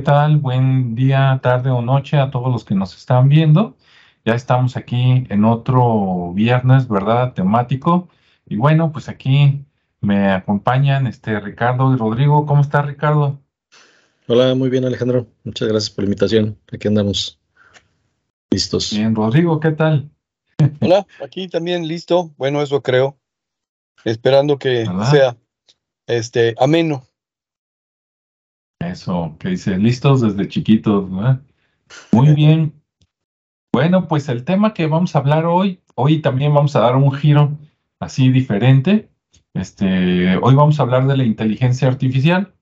[0.00, 0.38] ¿qué tal?
[0.38, 3.76] Buen día, tarde o noche a todos los que nos están viendo.
[4.24, 7.34] Ya estamos aquí en otro viernes, ¿verdad?
[7.34, 8.08] Temático.
[8.46, 9.62] Y bueno, pues aquí
[10.00, 12.46] me acompañan este Ricardo y Rodrigo.
[12.46, 13.42] ¿Cómo está Ricardo?
[14.26, 15.26] Hola, muy bien Alejandro.
[15.44, 16.56] Muchas gracias por la invitación.
[16.72, 17.38] Aquí andamos
[18.50, 18.94] listos.
[18.94, 20.08] Bien, Rodrigo, ¿qué tal?
[20.80, 22.30] Hola, aquí también listo.
[22.38, 23.18] Bueno, eso creo.
[24.06, 25.36] Esperando que sea
[26.06, 27.04] este ameno.
[28.80, 31.40] Eso, que dice, listos desde chiquitos, ¿no?
[32.12, 32.72] Muy bien.
[33.72, 37.12] Bueno, pues el tema que vamos a hablar hoy, hoy también vamos a dar un
[37.12, 37.58] giro
[38.00, 39.10] así diferente.
[39.54, 42.54] Este, hoy vamos a hablar de la inteligencia artificial.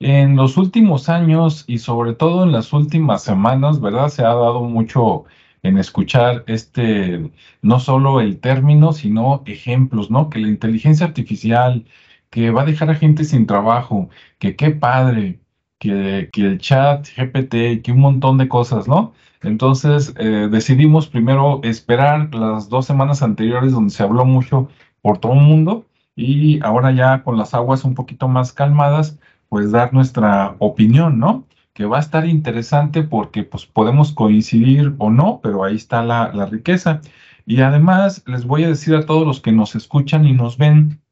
[0.00, 4.08] En los últimos años y sobre todo en las últimas semanas, ¿verdad?
[4.08, 5.24] Se ha dado mucho
[5.62, 7.30] en escuchar este,
[7.62, 10.30] no solo el término, sino ejemplos, ¿no?
[10.30, 11.86] Que la inteligencia artificial,
[12.30, 15.40] que va a dejar a gente sin trabajo, que qué padre,
[15.90, 19.12] que, el chat, GPT, que un montón de cosas, ¿no?
[19.42, 24.68] Entonces eh, decidimos primero esperar las dos semanas anteriores donde se habló mucho
[25.02, 29.18] por todo el mundo y ahora ya con las aguas un poquito más calmadas,
[29.48, 31.44] pues dar nuestra opinión, ¿no?
[31.74, 36.32] Que va a estar interesante porque pues podemos coincidir o no, pero ahí está la,
[36.32, 37.00] la riqueza.
[37.46, 41.02] Y además les voy a decir a todos los que nos escuchan y nos ven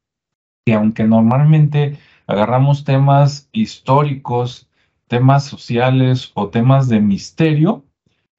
[0.64, 4.68] que aunque normalmente agarramos temas históricos,
[5.08, 7.84] temas sociales o temas de misterio,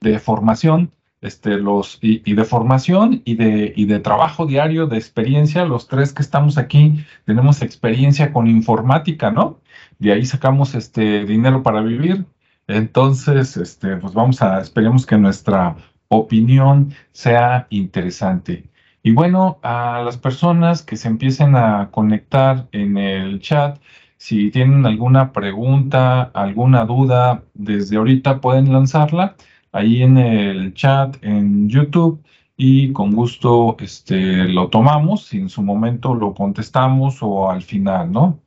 [0.01, 5.65] de formación, este, los, y, de formación y de, y de trabajo diario, de experiencia,
[5.65, 9.61] los tres que estamos aquí tenemos experiencia con informática, ¿no?
[9.99, 12.25] De ahí sacamos este dinero para vivir.
[12.67, 15.77] Entonces, este, pues vamos a, esperemos que nuestra
[16.09, 18.65] opinión sea interesante.
[19.05, 23.79] Y bueno, a las personas que se empiecen a conectar en el chat,
[24.17, 29.35] si tienen alguna pregunta, alguna duda, desde ahorita pueden lanzarla
[29.73, 32.23] ahí en el chat en YouTube
[32.55, 38.11] y con gusto este, lo tomamos, si en su momento lo contestamos o al final,
[38.11, 38.39] ¿no?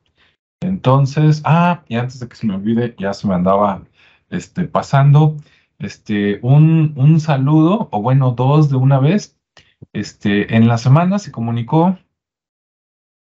[0.61, 3.83] Entonces, ah, y antes de que se me olvide, ya se me andaba
[4.31, 5.37] este, pasando,
[5.79, 9.36] este, un, un saludo, o bueno, dos de una vez
[9.93, 11.97] este, en la semana se comunicó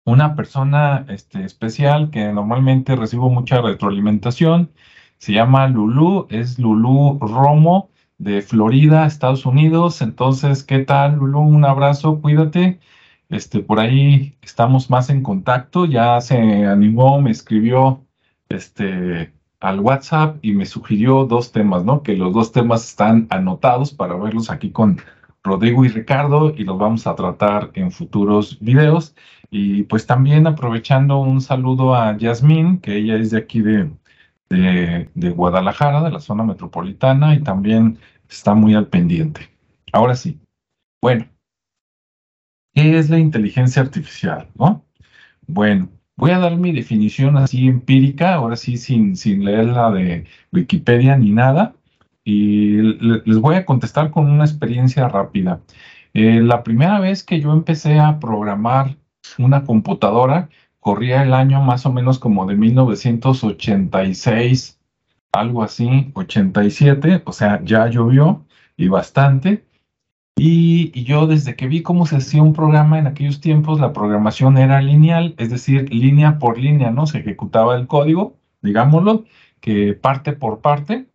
[0.05, 4.71] una persona este, especial que normalmente recibo mucha retroalimentación.
[5.17, 10.01] Se llama Lulu, es Lulu Romo de Florida, Estados Unidos.
[10.01, 11.39] Entonces, ¿qué tal, Lulu?
[11.39, 12.79] Un abrazo, cuídate.
[13.29, 15.85] Este, por ahí estamos más en contacto.
[15.85, 18.05] Ya se animó, me escribió
[18.49, 22.03] este, al WhatsApp y me sugirió dos temas, ¿no?
[22.03, 25.01] Que los dos temas están anotados para verlos aquí con
[25.45, 29.15] Rodrigo y Ricardo y los vamos a tratar en futuros videos.
[29.51, 33.91] Y pues también aprovechando un saludo a Yasmín, que ella es de aquí de,
[34.49, 39.49] de, Guadalajara, de la zona metropolitana, y también está muy al pendiente.
[39.93, 40.39] Ahora sí,
[41.01, 41.27] bueno,
[42.73, 44.49] ¿qué es la inteligencia artificial?
[44.55, 44.83] ¿no?
[45.47, 50.25] Bueno, voy a dar mi definición así empírica, ahora sí sin, sin leer la de
[50.51, 51.75] Wikipedia ni nada
[52.25, 55.61] y les voy a contestar con una experiencia rápida.
[56.13, 58.97] Eh, la primera vez que yo empecé a programar
[59.37, 60.49] una computadora,
[60.79, 64.79] corría el año más o menos como de 1986,
[65.33, 68.45] algo así, 87, o sea, ya llovió
[68.77, 69.65] y bastante.
[70.37, 73.93] Y, y, yo desde que vi cómo se hacía un programa en aquellos tiempos, la
[73.93, 77.07] programación era lineal, es decir, línea por línea, ¿no?
[77.07, 79.25] Se ejecutaba el código, digámoslo,
[79.61, 81.07] que parte por parte.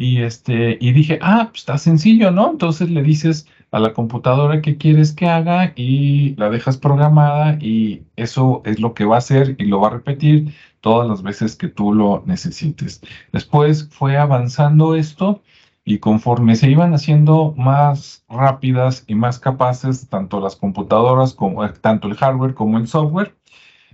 [0.00, 2.50] Y, este, y dije, ah, pues está sencillo, ¿no?
[2.50, 8.04] Entonces le dices a la computadora qué quieres que haga y la dejas programada y
[8.16, 11.54] eso es lo que va a hacer y lo va a repetir todas las veces
[11.54, 13.02] que tú lo necesites.
[13.32, 15.42] Después fue avanzando esto
[15.84, 21.74] y conforme se iban haciendo más rápidas y más capaces, tanto las computadoras como eh,
[21.78, 23.36] tanto el hardware como el software,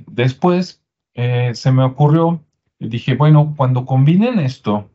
[0.06, 0.84] después
[1.14, 2.44] eh, se me ocurrió,
[2.78, 4.88] dije, bueno, cuando combinen esto,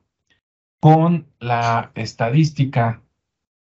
[0.81, 3.01] con la estadística,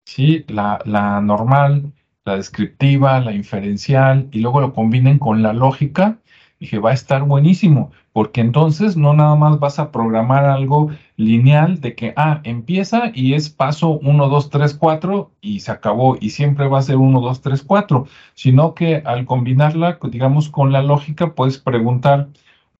[0.04, 0.44] ¿sí?
[0.48, 1.92] La, la normal,
[2.24, 6.18] la descriptiva, la inferencial, y luego lo combinen con la lógica,
[6.60, 11.80] dije, va a estar buenísimo, porque entonces no nada más vas a programar algo lineal
[11.80, 16.30] de que, ah, empieza y es paso 1, 2, 3, 4 y se acabó, y
[16.30, 20.82] siempre va a ser 1, 2, 3, 4, sino que al combinarla, digamos, con la
[20.82, 22.28] lógica, puedes preguntar,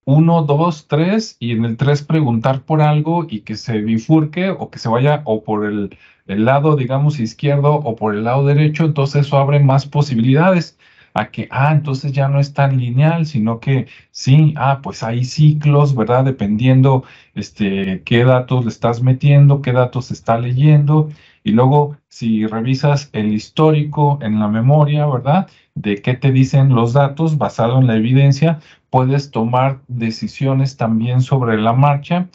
[0.09, 4.71] uno, dos, tres, y en el tres preguntar por algo y que se bifurque o
[4.71, 9.27] que se vaya o por el, lado, digamos, izquierdo o por el lado derecho, entonces
[9.27, 10.77] eso abre más posibilidades.
[11.15, 15.25] a que, ah, entonces ya no es tan lineal, sino que sí, ah, pues hay
[15.25, 16.23] ciclos, ¿verdad?
[16.23, 17.03] Dependiendo
[17.35, 21.09] este, qué datos le estás metiendo, qué datos está leyendo.
[21.43, 25.47] Y luego, si revisas el histórico en la memoria, ¿verdad?
[25.73, 28.59] De qué te dicen los datos basado en la evidencia,
[28.89, 32.29] puedes tomar decisiones también sobre la marcha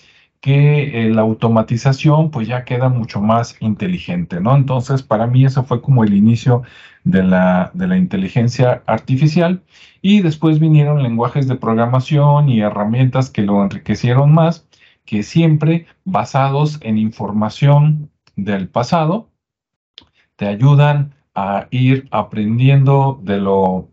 [0.45, 4.55] que eh, la automatización pues ya queda mucho más inteligente, ¿no?
[4.55, 6.63] Entonces, para mí eso fue como el inicio
[7.03, 9.63] de la, de la inteligencia artificial
[10.03, 14.67] y después vinieron lenguajes de programación y herramientas que lo enriquecieron más,
[15.07, 19.31] que siempre basados en información del pasado,
[20.37, 23.89] te ayudan a ir aprendiendo de lo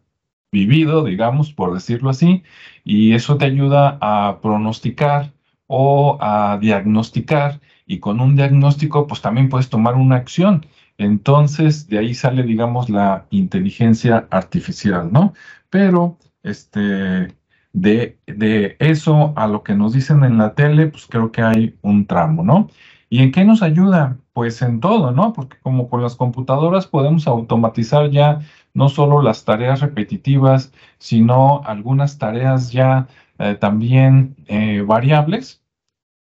[0.52, 2.44] vivido, digamos, por decirlo así,
[2.84, 5.32] y eso te ayuda a pronosticar
[5.68, 10.66] o a diagnosticar y con un diagnóstico pues también puedes tomar una acción.
[10.98, 15.34] Entonces de ahí sale digamos la inteligencia artificial, ¿no?
[15.70, 17.34] Pero este
[17.74, 21.76] de, de eso a lo que nos dicen en la tele pues creo que hay
[21.82, 22.70] un tramo, ¿no?
[23.10, 24.18] ¿Y en qué nos ayuda?
[24.34, 25.34] Pues en todo, ¿no?
[25.34, 28.40] Porque como con las computadoras podemos automatizar ya
[28.74, 33.08] no solo las tareas repetitivas, sino algunas tareas ya
[33.40, 35.62] eh, también eh, variables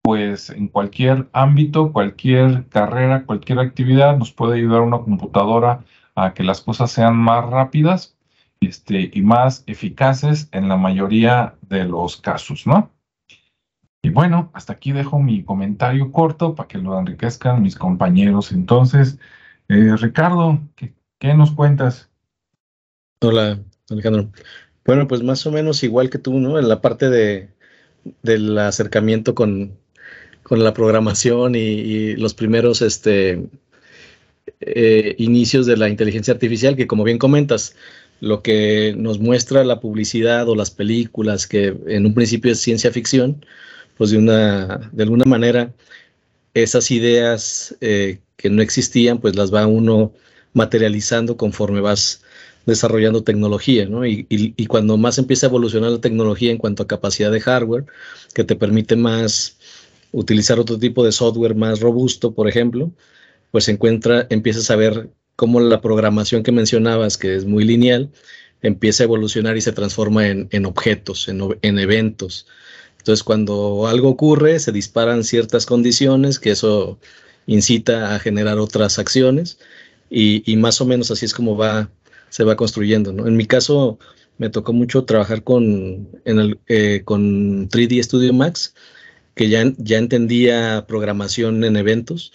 [0.05, 5.83] pues en cualquier ámbito, cualquier carrera, cualquier actividad, nos puede ayudar una computadora
[6.13, 8.15] a que las cosas sean más rápidas
[8.61, 12.91] este, y más eficaces en la mayoría de los casos, ¿no?
[14.03, 18.51] Y bueno, hasta aquí dejo mi comentario corto para que lo enriquezcan mis compañeros.
[18.51, 19.17] Entonces,
[19.69, 22.11] eh, Ricardo, ¿qué, ¿qué, nos cuentas?
[23.21, 24.31] Hola, Alejandro.
[24.85, 26.59] Bueno, pues más o menos igual que tú, ¿no?
[26.59, 27.49] En la parte de,
[28.23, 29.77] del acercamiento con,
[30.43, 33.47] con la programación y, los primeros este,
[34.59, 37.75] eh, inicios de la inteligencia artificial, que como bien comentas,
[38.21, 42.91] lo que nos muestra la publicidad o las películas, que en un principio es ciencia
[42.91, 43.45] ficción,
[43.97, 45.73] pues de, una, de alguna manera
[46.53, 50.13] esas ideas eh, que no existían, pues las va uno
[50.53, 52.24] materializando conforme vas
[52.65, 54.05] desarrollando tecnología, ¿no?
[54.05, 57.85] Y, y, cuando más empieza a evolucionar la tecnología en cuanto a capacidad de hardware,
[58.33, 59.57] que te permite más
[60.11, 62.91] utilizar otro tipo de software más robusto, por ejemplo,
[63.51, 68.11] pues encuentra, empiezas a ver cómo la programación que mencionabas, que es muy lineal,
[68.61, 72.47] empieza a evolucionar y se transforma en, objetos, en, eventos.
[72.97, 76.97] Entonces, cuando algo ocurre, se disparan ciertas condiciones, que eso
[77.45, 79.59] incita a generar otras acciones,
[80.09, 81.89] y, más o menos así es como va,
[82.29, 83.11] se va construyendo.
[83.27, 83.99] En mi caso,
[84.37, 86.09] me tocó mucho trabajar con,
[86.67, 88.73] eh, con 3D Studio Max,
[89.35, 92.31] que ya, ya entendía programación en eventos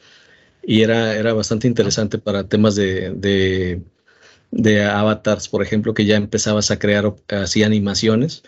[0.63, 3.83] y era, era bastante interesante para temas de,
[4.51, 8.43] de, avatars, por ejemplo, que ya empezabas a crear así animaciones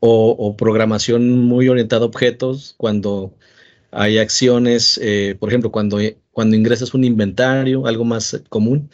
[0.00, 3.34] o, programación muy orientada a objetos cuando
[3.90, 5.98] hay acciones, eh, por ejemplo, cuando,
[6.32, 8.90] cuando ingresas un inventario, algo más común,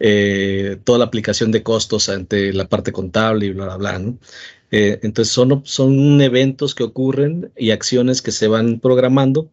[0.00, 4.14] eh, toda la aplicación de costos ante la parte contable y bla, bla, bla.
[4.70, 9.50] Eh, entonces son, son eventos que ocurren y acciones que se van programando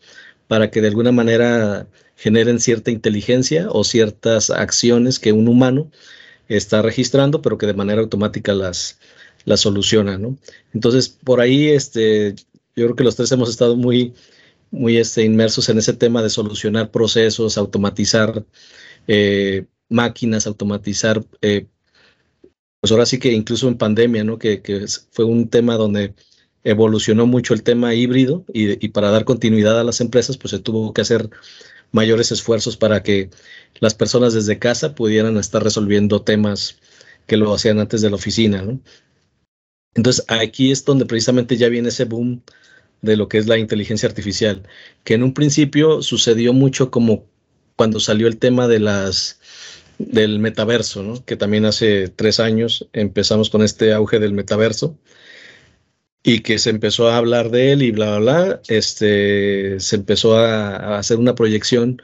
[0.47, 5.91] para que de alguna manera generen cierta inteligencia o ciertas acciones que un humano
[6.47, 8.99] está registrando, pero que de manera automática las,
[9.45, 10.19] las soluciona.
[10.74, 12.36] Entonces, por ahí, este,
[12.75, 14.13] yo creo que los tres hemos estado muy,
[14.71, 18.45] muy este, inmersos en ese tema de solucionar procesos, automatizar
[19.07, 21.67] eh, máquinas, automatizar eh,
[22.81, 24.39] pues ahora sí que incluso en pandemia, ¿no?
[24.39, 26.15] Que, fue un tema donde
[26.63, 30.93] evolucionó mucho el tema híbrido y, para dar continuidad a las empresas, pues se tuvo
[30.93, 31.29] que hacer
[31.91, 33.29] mayores esfuerzos para que
[33.79, 36.79] las personas desde casa pudieran estar resolviendo temas
[37.27, 38.79] que lo hacían antes de la oficina, ¿no?
[39.93, 42.41] Entonces aquí es donde precisamente ya viene ese boom
[43.01, 44.63] de lo que es la inteligencia artificial,
[45.03, 47.25] que en un principio sucedió mucho como
[47.75, 49.40] cuando salió el tema de las
[50.08, 51.25] del metaverso, ¿no?
[51.25, 54.98] que también hace tres años empezamos con este auge del metaverso
[56.24, 60.38] y que se empezó a hablar de él y bla, bla, bla, este, se empezó
[60.38, 62.01] a, hacer una proyección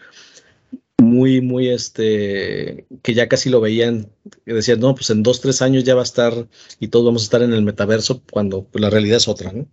[1.00, 4.10] muy, muy, este, que ya casi lo veían,
[4.46, 6.48] que decían, no, pues en dos, tres años ya va a estar
[6.80, 9.68] y todos vamos a estar en el metaverso cuando pues, la realidad es otra, ¿no?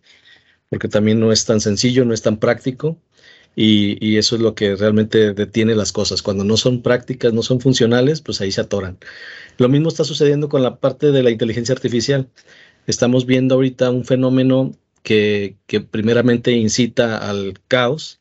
[0.68, 2.98] Porque también no es tan sencillo, no es tan práctico
[3.56, 6.22] y, eso es lo que realmente detiene las cosas.
[6.22, 8.98] Cuando no son prácticas, no son funcionales, pues ahí se atoran.
[9.58, 12.28] Lo mismo está sucediendo con la parte de la inteligencia artificial.
[12.86, 18.20] Estamos viendo ahorita un fenómeno que, que primeramente incita al caos,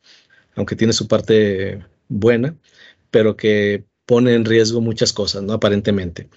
[0.54, 2.56] aunque tiene su parte buena,
[3.10, 5.54] pero que pone en riesgo muchas cosas, ¿no?
[5.54, 6.28] Aparentemente.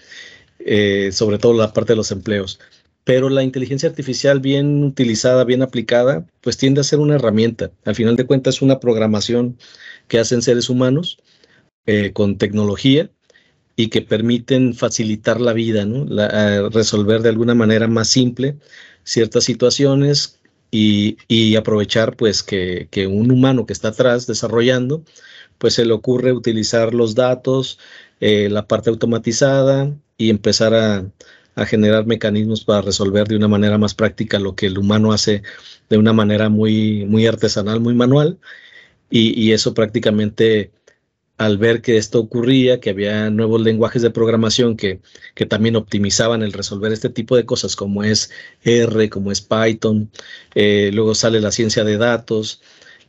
[0.60, 2.60] eh, sobre todo la parte de los empleos.
[3.08, 7.72] Pero la inteligencia artificial bien utilizada, bien aplicada, pues tiende a ser una herramienta.
[7.86, 9.58] Al final de cuentas es una programación
[10.10, 11.18] que hacen seres humanos
[11.86, 13.10] eh, con tecnología
[13.78, 15.88] y que permiten facilitar la vida,
[16.70, 18.58] resolver de alguna manera más simple
[19.06, 25.06] ciertas situaciones y, aprovechar pues que, un humano que está atrás desarrollando,
[25.60, 27.80] pues se le ocurre utilizar los datos,
[28.20, 31.06] eh, la parte automatizada y empezar a,
[31.66, 35.44] generar mecanismos para resolver de una manera más práctica lo que el humano hace
[35.90, 38.40] de una manera muy, muy artesanal, muy manual.
[39.10, 40.72] y eso prácticamente
[41.38, 45.02] al ver que esto ocurría, que había nuevos lenguajes de programación que,
[45.36, 48.32] que, también optimizaban el resolver este tipo de cosas, como es
[48.64, 50.12] R, como es Python,
[50.56, 52.62] eh, luego sale la ciencia de datos.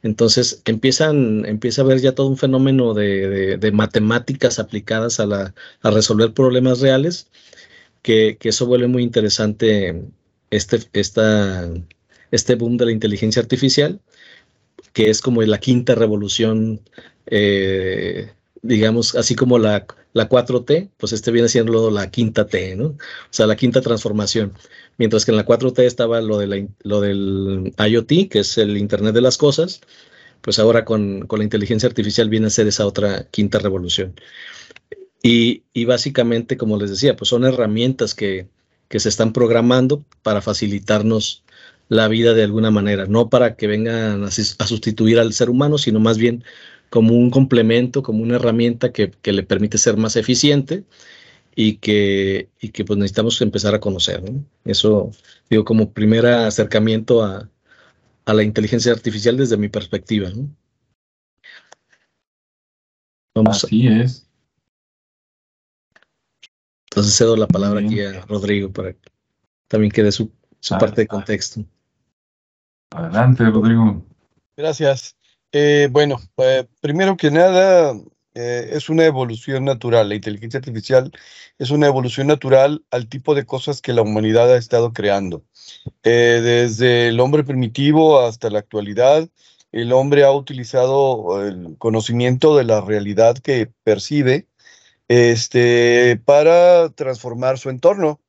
[0.03, 5.91] Entonces empiezan, empieza a haber ya todo un fenómeno de, matemáticas aplicadas a, la, a,
[5.91, 7.29] resolver problemas reales,
[8.09, 10.03] que, que, eso vuelve muy interesante
[10.51, 11.71] este, esta,
[12.31, 14.01] este boom de la inteligencia artificial,
[14.95, 16.81] que es como la quinta revolución
[17.27, 22.87] eh, digamos, así como la, la 4T, pues este viene siendo la quinta T, ¿no?
[22.87, 22.97] O
[23.31, 24.55] sea, la quinta transformación.
[24.97, 29.15] Mientras que en la 4T estaba lo, de lo del IoT, que es el Internet
[29.15, 29.83] de las Cosas,
[30.41, 34.15] pues ahora con, con, la inteligencia artificial viene a ser esa otra quinta revolución.
[35.23, 38.49] Y, básicamente, como les decía, pues son herramientas que,
[38.89, 41.45] que se están programando para facilitarnos
[41.89, 45.79] la vida de alguna manera, no para que vengan a, a sustituir al ser humano,
[45.79, 46.45] sino más bien
[46.91, 50.85] como un complemento, como una herramienta que, le permite ser más eficiente
[51.55, 54.23] y que, y que pues necesitamos empezar a conocer.
[54.65, 55.11] Eso,
[55.51, 57.51] digo, como primer acercamiento a,
[58.27, 60.31] la inteligencia artificial desde mi perspectiva.
[63.35, 64.28] Vamos Así es.
[66.99, 69.09] Entonces cedo la palabra aquí a Rodrigo para que
[69.69, 70.33] también quede su,
[70.69, 71.65] parte de contexto.
[72.91, 74.05] Adelante, Rodrigo.
[74.57, 75.15] Gracias.
[75.53, 77.95] Eh, bueno, pues, primero que nada,
[78.35, 80.09] eh, es una evolución natural.
[80.09, 81.13] La inteligencia artificial
[81.57, 85.45] es una evolución natural al tipo de cosas que la humanidad ha estado creando.
[86.03, 89.29] Eh, desde el hombre primitivo hasta la actualidad,
[89.71, 94.48] el hombre ha utilizado el conocimiento de la realidad que percibe
[95.09, 98.21] este, para transformar su entorno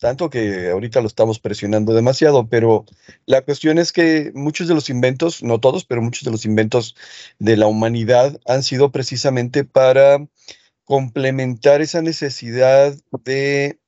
[0.00, 2.86] tanto que ahorita lo estamos presionando demasiado, pero
[3.26, 6.96] la cuestión es que muchos de los inventos, no todos, pero muchos de los inventos
[7.38, 10.26] de la humanidad han sido precisamente para
[10.84, 13.78] complementar esa necesidad de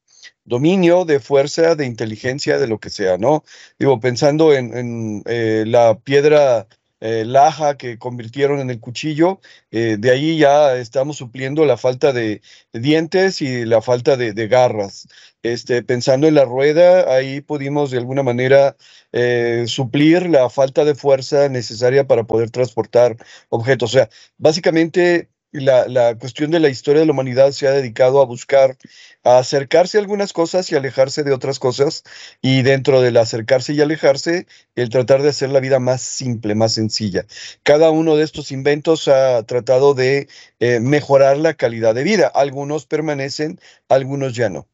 [0.44, 3.42] dominio, de fuerza, de inteligencia, de lo que sea, ¿no?
[3.78, 6.68] Digo, pensando en, eh, la piedra
[7.04, 9.40] eh, laja que convirtieron en el cuchillo,
[9.72, 12.42] eh, de ahí ya estamos supliendo la falta de,
[12.72, 15.08] dientes y la falta de, garras.
[15.42, 18.76] Este, pensando en la rueda, ahí pudimos de alguna manera
[19.10, 23.16] eh, suplir la falta de fuerza necesaria para poder transportar
[23.48, 23.90] objetos.
[23.90, 25.28] O sea, básicamente
[25.60, 28.76] la, cuestión de la historia de la humanidad se ha dedicado a buscar,
[29.22, 32.04] a acercarse a algunas cosas y alejarse de otras cosas,
[32.40, 36.72] y dentro del acercarse y alejarse, el tratar de hacer la vida más simple, más
[36.72, 37.26] sencilla.
[37.62, 40.28] Cada uno de estos inventos ha tratado de
[40.60, 42.28] eh, mejorar la calidad de vida.
[42.28, 44.66] Algunos permanecen, algunos ya no.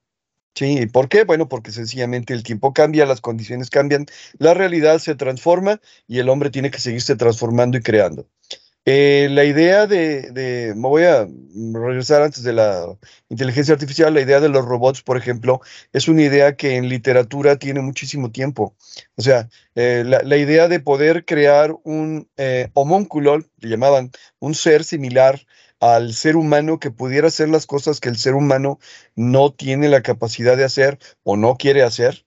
[0.55, 0.87] ¿Sí?
[0.87, 1.23] ¿Por qué?
[1.25, 4.07] Bueno, porque sencillamente el tiempo cambia, las condiciones cambian,
[4.39, 8.27] la realidad se transforma y el hombre tiene que seguirse transformando y creando.
[8.91, 11.29] Eh, la idea de, me voy a
[11.75, 12.97] regresar antes de la
[13.29, 15.61] inteligencia artificial, la idea de los robots, por ejemplo,
[15.93, 18.75] es una idea que en literatura tiene muchísimo tiempo.
[19.17, 24.85] O sea, eh, la, idea de poder crear un eh, homúnculo, le llamaban, un ser
[24.85, 25.39] similar
[25.81, 28.79] al ser humano que pudiera hacer las cosas que el ser humano
[29.15, 32.25] no tiene la capacidad de hacer o no quiere hacer,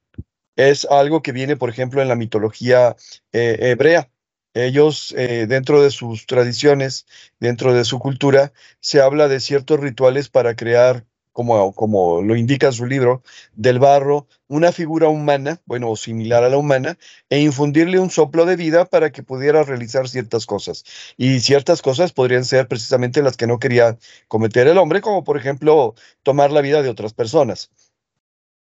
[0.55, 2.95] es algo que viene, por ejemplo, en la mitología
[3.31, 4.11] hebrea.
[4.53, 7.05] Ellos, eh, dentro de sus tradiciones,
[7.39, 12.71] dentro de su cultura, se habla de ciertos rituales para crear, como, como lo indica
[12.73, 16.97] su libro, del barro, una figura humana, bueno, o similar a la humana,
[17.29, 20.83] e infundirle un soplo de vida para que pudiera realizar ciertas cosas.
[21.15, 25.37] Y ciertas cosas podrían ser precisamente las que no quería cometer el hombre, como por
[25.37, 27.71] ejemplo tomar la vida de otras personas.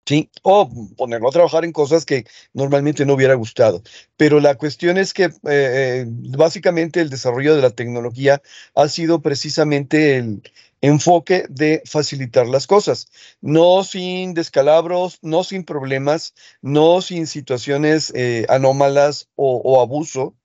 [0.07, 0.31] ¿Sí?
[0.41, 3.83] O ponerlo a trabajar en cosas que normalmente no hubiera gustado.
[4.15, 8.41] Pero la cuestión es que eh, eh, básicamente el desarrollo de la tecnología
[8.73, 10.41] ha sido precisamente el
[10.81, 13.07] enfoque de facilitar las cosas,
[13.41, 20.35] no sin descalabros, no sin problemas, no sin situaciones eh, anómalas o, abuso,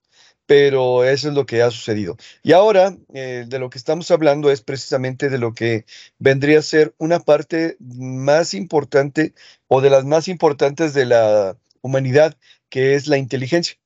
[0.47, 2.17] pero eso es lo que ha sucedido.
[2.43, 5.87] Y ahora, eh, de lo que estamos hablando es precisamente de lo que
[6.19, 9.35] vendría a ser una parte más importante
[9.69, 12.37] o de las más importantes de la humanidad,
[12.69, 13.77] que es la inteligencia.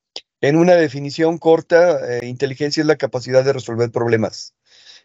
[0.41, 4.53] En una definición corta, eh, inteligencia es la capacidad de resolver problemas.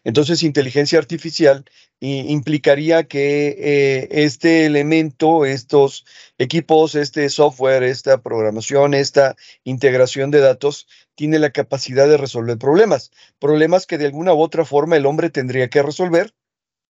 [0.03, 1.65] Entonces, inteligencia artificial
[1.99, 6.05] implicaría que eh, este elemento, estos
[6.37, 13.11] equipos, este software, esta programación, esta integración de datos, tiene la capacidad de resolver problemas.
[13.39, 16.33] Problemas que de alguna u otra forma el hombre tendría que resolver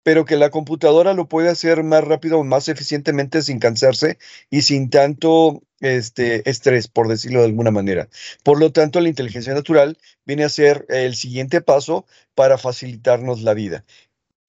[0.03, 4.17] pero que la computadora lo puede hacer más rápido, más eficientemente sin cansarse
[4.49, 8.09] y sin tanto este, estrés, por decirlo de alguna manera.
[8.43, 13.53] Por lo tanto, la inteligencia natural viene a ser el siguiente paso para facilitarnos la
[13.53, 13.85] vida.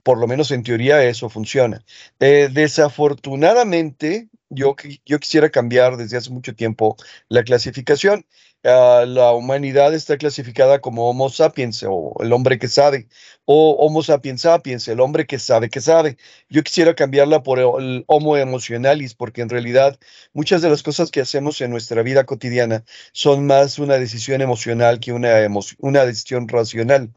[0.03, 1.85] Por lo menos en teoría eso funciona.
[2.21, 6.97] Eh, desafortunadamente, yo, yo quisiera cambiar desde hace mucho tiempo
[7.29, 8.25] la clasificación.
[8.63, 13.09] La humanidad está clasificada como Homo sapiens o el hombre que sabe,
[13.47, 16.19] o Homo sapiens sapiens, el hombre que sabe que sabe.
[16.51, 19.99] Yo quisiera cambiarla por el Homo emocionalis, porque en realidad
[20.35, 25.01] muchas de las cosas que hacemos en nuestra vida cotidiana son más una decisión emocional
[25.01, 25.35] que una,
[25.79, 27.13] una decisión racional,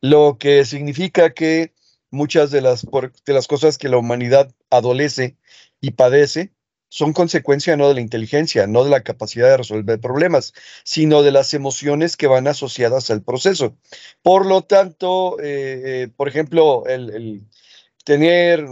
[0.00, 1.72] lo que significa que
[2.10, 2.86] muchas de las,
[3.26, 5.36] de las cosas que la humanidad adolece
[5.80, 6.53] y padece,
[6.94, 11.32] son consecuencia no de la inteligencia, no de la capacidad de resolver problemas, sino de
[11.32, 13.76] las emociones que van asociadas al proceso.
[14.22, 17.48] Por lo tanto, eh, eh, por ejemplo, el,
[18.04, 18.64] tener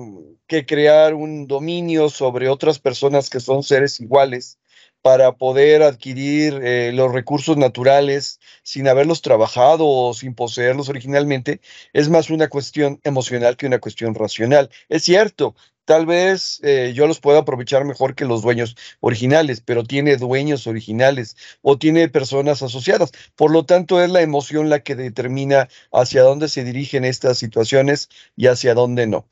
[0.47, 4.61] que crear un dominio sobre otras personas que son seres iguales
[5.01, 11.61] para poder adquirir eh, los recursos naturales sin haberlos trabajado o sin poseerlos originalmente,
[11.93, 14.71] es más una cuestión emocional que una cuestión racional.
[14.89, 19.85] Es cierto, tal vez eh, yo los pueda aprovechar mejor que los dueños originales, pero
[19.85, 23.13] tiene dueños originales o tiene personas asociadas.
[23.37, 28.09] Por lo tanto, es la emoción la que determina hacia dónde se dirigen estas situaciones
[28.37, 29.27] y hacia dónde no.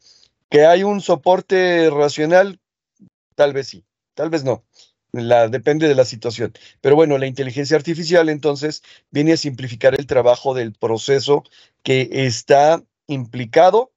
[0.50, 2.60] Que hay un soporte racional,
[3.36, 4.64] tal vez sí, tal vez no
[5.12, 6.52] la, depende de la situación.
[6.80, 11.44] Pero bueno, la inteligencia artificial entonces viene a simplificar el trabajo del proceso
[11.82, 13.92] que está implicado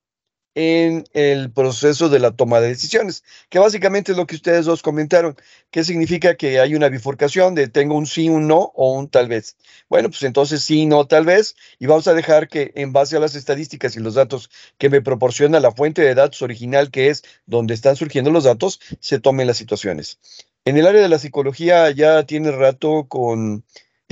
[0.55, 4.81] en el proceso de la toma de decisiones, que básicamente es lo que ustedes dos
[4.81, 5.35] comentaron,
[5.71, 9.27] que significa que hay una bifurcación de tengo un sí, un no o un tal
[9.27, 9.57] vez.
[9.89, 13.19] Bueno, pues entonces sí, no, tal vez, y vamos a dejar que en base a
[13.19, 17.23] las estadísticas y los datos que me proporciona la fuente de datos original, que es
[17.45, 20.19] donde están surgiendo los datos, se tomen las situaciones.
[20.65, 23.65] En el área de la psicología ya tiene rato con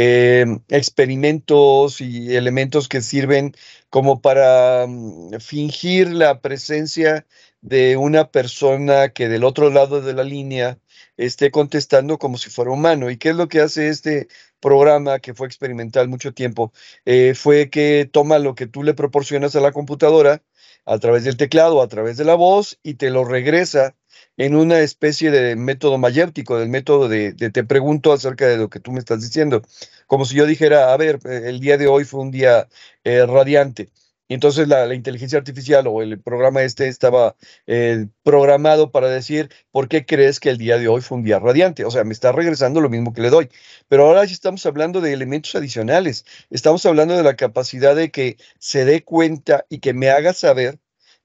[0.03, 3.53] eh, experimentos y elementos que sirven
[3.89, 7.27] como para mm, fingir la presencia
[7.61, 10.79] de una persona que del otro lado de la línea
[11.17, 13.11] esté contestando como si fuera humano.
[13.11, 14.27] ¿Y qué es lo que hace este
[14.59, 16.73] programa que fue experimental mucho tiempo?
[17.05, 20.41] Eh, fue que toma lo que tú le proporcionas a la computadora
[20.85, 23.95] a través del teclado, a través de la voz y te lo regresa
[24.37, 28.79] en una especie de método mayéptico, del método de, te pregunto acerca de lo que
[28.79, 29.61] tú me estás diciendo,
[30.07, 32.67] como si yo dijera, a ver, eh, el día de hoy fue un día
[33.03, 33.89] eh, radiante.
[34.31, 37.35] Y entonces la, inteligencia artificial o el programa este estaba
[37.67, 41.37] eh, programado para decir, ¿por qué crees que el día de hoy fue un día
[41.39, 41.83] radiante?
[41.83, 43.49] O sea, me está regresando lo mismo que le doy.
[43.89, 46.23] Pero ahora sí estamos hablando de elementos adicionales.
[46.49, 50.79] Estamos hablando de la capacidad de que se dé cuenta y que me haga saber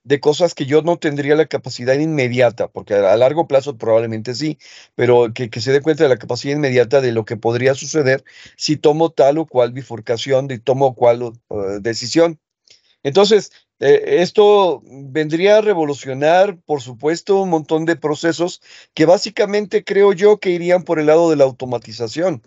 [0.07, 4.57] de cosas que yo no tendría la capacidad inmediata, porque a, largo plazo probablemente sí,
[4.95, 8.25] pero que, se dé cuenta de la capacidad inmediata de lo que podría suceder
[8.57, 11.33] si tomo tal o cual bifurcación, de tomo cual
[11.81, 12.39] decisión.
[13.03, 18.63] Entonces, eh, esto vendría a revolucionar, por supuesto, un montón de procesos
[18.95, 22.43] que básicamente creo yo que irían por el lado de la automatización.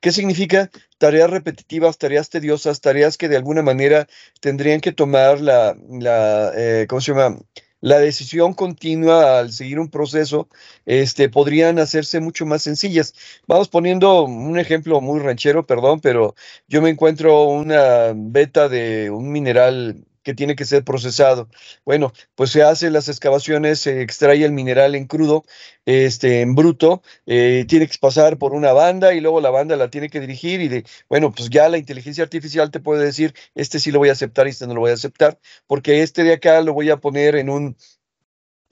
[0.00, 0.70] ¿Qué significa?
[0.98, 4.06] Tareas repetitivas, tareas tediosas, tareas que de alguna manera
[4.40, 7.38] tendrían que tomar la, la eh, ¿cómo se llama?
[7.80, 10.48] La decisión continua al seguir un proceso,
[10.86, 13.14] este, podrían hacerse mucho más sencillas.
[13.46, 16.34] Vamos poniendo un ejemplo muy ranchero, perdón, pero
[16.66, 21.48] yo me encuentro una beta de un mineral que tiene que ser procesado.
[21.84, 25.44] Bueno, pues se hacen las excavaciones, se extrae el mineral en crudo,
[25.86, 29.90] este, en bruto, eh, tiene que pasar por una banda y luego la banda la
[29.90, 33.78] tiene que dirigir y de, bueno, pues ya la inteligencia artificial te puede decir, este
[33.78, 36.32] sí lo voy a aceptar y este no lo voy a aceptar, porque este de
[36.34, 37.76] acá lo voy a poner en un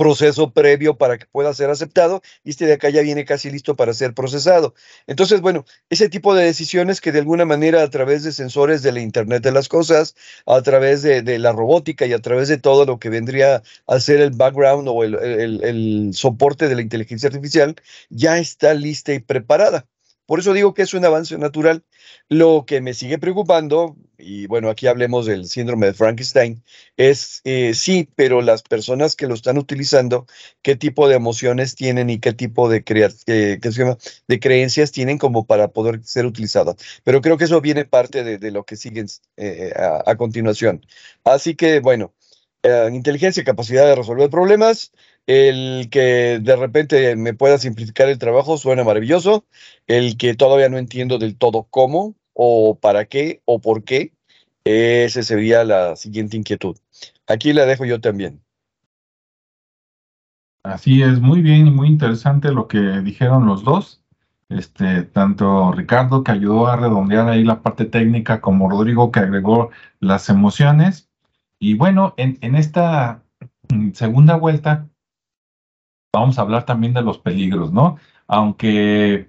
[0.03, 3.77] proceso previo para que pueda ser aceptado y este de acá ya viene casi listo
[3.77, 4.75] para ser procesado.
[5.07, 8.91] Entonces, bueno, ese tipo de decisiones que de alguna manera a través de sensores de
[8.91, 12.85] la Internet de las Cosas, a través de, la robótica y a través de todo
[12.85, 17.77] lo que vendría a ser el background o el, el soporte de la inteligencia artificial,
[18.11, 19.87] ya está lista y preparada.
[20.27, 21.85] Por eso digo que es un avance natural.
[22.29, 26.63] Lo que me sigue preocupando, y bueno, aquí hablemos del síndrome de Frankenstein,
[26.97, 30.27] es eh, sí, pero las personas que lo están utilizando,
[30.63, 32.85] qué tipo de emociones tienen y qué tipo de,
[33.27, 33.59] eh,
[34.29, 36.77] de creencias tienen como para poder ser utilizadas.
[37.05, 39.07] Pero creo que eso viene parte de, lo que siguen
[39.37, 40.87] eh, a, a, continuación.
[41.25, 42.15] Así que, bueno,
[42.93, 44.93] inteligencia capacidad de resolver problemas,
[45.27, 49.45] el que de repente me pueda simplificar el trabajo suena maravilloso.
[49.87, 54.13] El que todavía no entiendo del todo cómo o para qué o por qué,
[54.65, 56.77] esa sería la siguiente inquietud.
[57.27, 58.43] Aquí la dejo yo también.
[60.65, 64.03] Así es, muy bien y muy interesante lo que dijeron los dos.
[64.49, 69.71] Este, tanto Ricardo que ayudó a redondear ahí la parte técnica como Rodrigo que agregó
[69.99, 71.11] las emociones.
[71.59, 73.23] Y bueno, en, esta
[73.71, 74.89] mm, segunda vuelta
[76.13, 77.97] vamos a hablar también de los peligros, ¿no?
[78.27, 79.29] Aunque,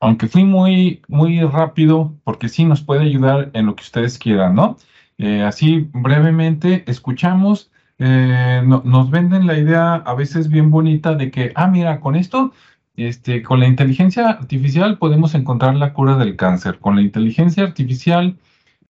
[0.00, 4.54] aunque fui muy, muy rápido, porque sí nos puede ayudar en lo que ustedes quieran,
[4.54, 4.76] ¿no?
[5.18, 11.52] Eh, así brevemente, escuchamos, eh, nos venden la idea a veces bien bonita de que,
[11.54, 12.52] ah, mira, con esto,
[12.96, 16.80] este, con la inteligencia artificial podemos encontrar la cura del cáncer.
[16.80, 18.36] Con la inteligencia artificial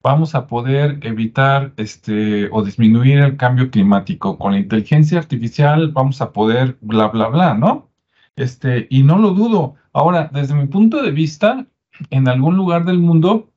[0.04, 4.38] vamos a poder evitar este, o disminuir el cambio climático.
[4.38, 7.90] Con la inteligencia artificial vamos a poder bla, bla, bla, ¿no?
[8.36, 9.76] Este, y no lo dudo.
[9.94, 11.68] Ahora, desde mi punto de vista,
[12.10, 13.52] en algún lugar del mundo,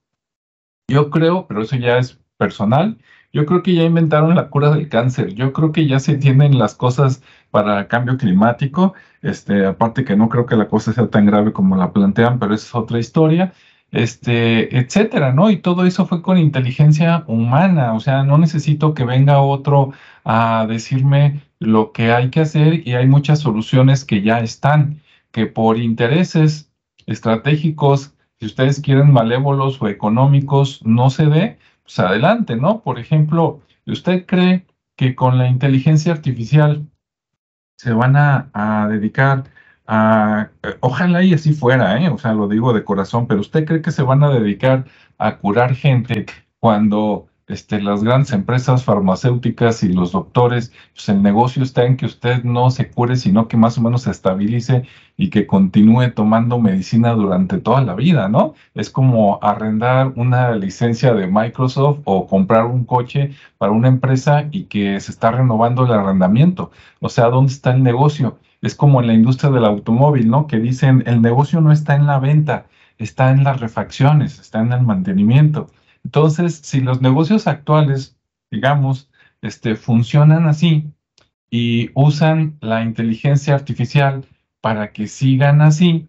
[0.88, 2.98] yo creo, pero eso ya es personal,
[3.32, 5.34] yo creo que ya inventaron la cura del cáncer.
[5.34, 8.94] Yo creo que ya se tienen las cosas para el cambio climático.
[9.22, 12.54] Este, aparte que no creo que la cosa sea tan grave como la plantean, pero
[12.54, 13.52] es otra historia
[13.90, 15.50] este, etcétera, ¿no?
[15.50, 19.92] Y todo eso fue con inteligencia humana, o sea, no necesito que venga otro
[20.24, 25.46] a decirme lo que hay que hacer y hay muchas soluciones que ya están, que
[25.46, 26.72] por intereses
[27.06, 32.80] estratégicos, si ustedes quieren malévolos o económicos, no se dé, pues adelante, ¿no?
[32.80, 34.66] Por ejemplo, ¿usted cree
[34.96, 36.86] que con la inteligencia artificial
[37.76, 39.44] se van a, a dedicar
[40.80, 42.08] ojalá y así fuera, ¿eh?
[42.08, 44.86] o sea, lo digo de corazón, pero ¿usted cree que se van a dedicar
[45.18, 46.26] a curar gente
[46.58, 52.06] cuando este, las grandes empresas farmacéuticas y los doctores, pues el negocio está en que
[52.06, 54.84] usted no se cure, sino que más o menos se estabilice
[55.16, 58.54] y que continúe tomando medicina durante toda la vida, ¿no?
[58.74, 64.64] Es como arrendar una licencia de Microsoft o comprar un coche para una empresa y
[64.64, 66.70] que se está renovando el arrendamiento.
[67.00, 68.38] O sea, ¿dónde está el negocio?
[68.64, 70.46] Es como en la industria del automóvil, ¿no?
[70.46, 72.66] Que dicen, el negocio no está en la venta,
[72.98, 75.68] está en las refacciones, está en el mantenimiento.
[76.04, 78.16] Entonces, si los negocios actuales,
[78.50, 79.10] digamos,
[79.42, 80.92] este, funcionan así
[81.50, 84.26] y usan la inteligencia artificial
[84.60, 86.08] para que sigan así,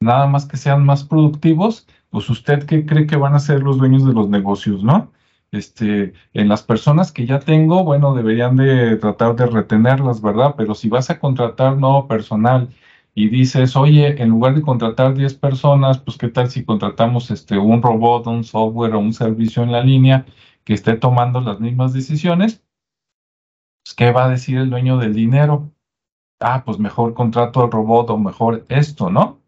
[0.00, 3.78] nada más que sean más productivos, pues usted qué cree que van a ser los
[3.78, 5.12] dueños de los negocios, ¿no?
[5.52, 10.54] Este, en las personas que ya tengo, bueno, deberían de tratar de retenerlas, ¿verdad?
[10.56, 12.74] Pero si vas a contratar nuevo personal
[13.14, 17.58] y dices, oye, en lugar de contratar 10 personas, pues qué tal si contratamos este,
[17.58, 20.26] un robot, un software o un servicio en la línea
[20.64, 22.62] que esté tomando las mismas decisiones,
[23.84, 25.72] pues, ¿qué va a decir el dueño del dinero?
[26.40, 29.42] Ah, pues mejor contrato al robot o mejor esto, ¿no?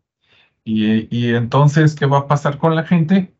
[0.64, 3.34] Y, y entonces, ¿qué va a pasar con la gente?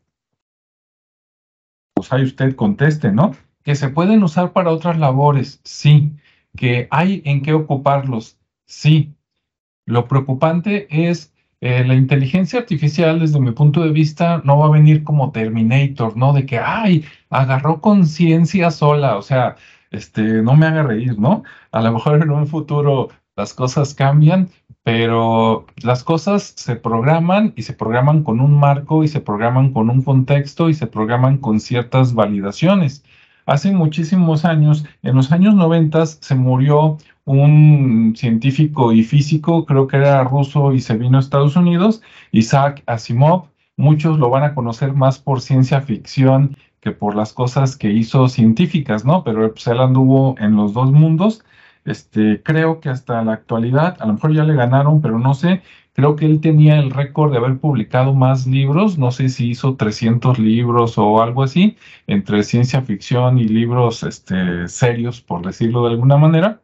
[2.01, 3.35] Pues ahí usted conteste, ¿no?
[3.63, 6.13] Que se pueden usar para otras labores, sí.
[6.57, 9.13] Que hay en qué ocuparlos, sí.
[9.85, 14.71] Lo preocupante es eh, la inteligencia artificial, desde mi punto de vista, no va a
[14.71, 16.33] venir como Terminator, ¿no?
[16.33, 19.57] De que, ay, agarró conciencia sola, o sea,
[19.91, 21.43] este, no me haga reír, ¿no?
[21.71, 24.49] A lo mejor en un futuro las cosas cambian,
[24.83, 29.89] pero las cosas se programan y se programan con un marco y se programan con
[29.89, 33.03] un contexto y se programan con ciertas validaciones.
[33.45, 39.97] Hace muchísimos años, en los años 90, se murió un científico y físico, creo que
[39.97, 43.49] era ruso y se vino a Estados Unidos, Isaac Asimov.
[43.77, 48.27] Muchos lo van a conocer más por ciencia ficción que por las cosas que hizo
[48.27, 49.23] científicas, ¿no?
[49.23, 51.43] Pero pues, él anduvo en los dos mundos
[51.85, 55.61] este, creo que hasta la actualidad, a lo mejor ya le ganaron, pero no sé,
[55.93, 59.75] creo que él tenía el récord de haber publicado más libros, no sé si hizo
[59.75, 65.91] 300 libros o algo así, entre ciencia ficción y libros este, serios, por decirlo de
[65.91, 66.61] alguna manera.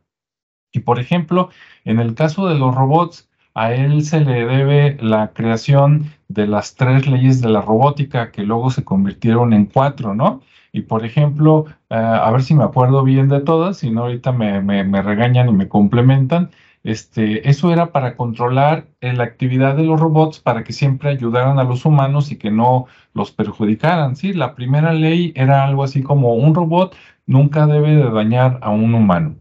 [0.72, 1.50] Y por ejemplo,
[1.86, 6.76] en el caso de los robots, a él se le debe la creación de las
[6.76, 10.42] tres leyes de la robótica que luego se convirtieron en cuatro, ¿no?
[10.78, 14.32] Y por ejemplo, eh, a ver si me acuerdo bien de todas, si no ahorita
[14.32, 16.52] me, regañan y me complementan.
[16.84, 21.58] este, eso era para controlar eh, la actividad de los robots para que siempre ayudaran
[21.58, 24.16] a los humanos y que no los perjudicaran.
[24.16, 28.70] Sí, la primera ley era algo así como un robot nunca debe de dañar a
[28.70, 29.38] un humano.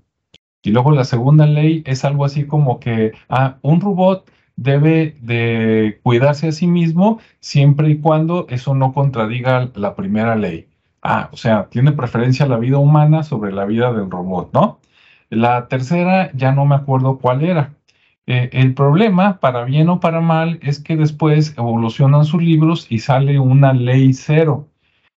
[0.63, 6.01] Y luego la segunda ley es algo así como que ah, un robot debe de
[6.03, 10.69] cuidarse a sí mismo siempre y cuando eso no contradiga la primera ley.
[11.09, 14.81] Ah, o sea, tiene preferencia la vida humana sobre la vida del robot, ¿no?
[15.31, 17.75] La tercera ya no me acuerdo cuál era.
[18.27, 22.99] Eh, el problema, para bien o para mal, es que después evolucionan sus libros y
[22.99, 24.69] sale una ley cero.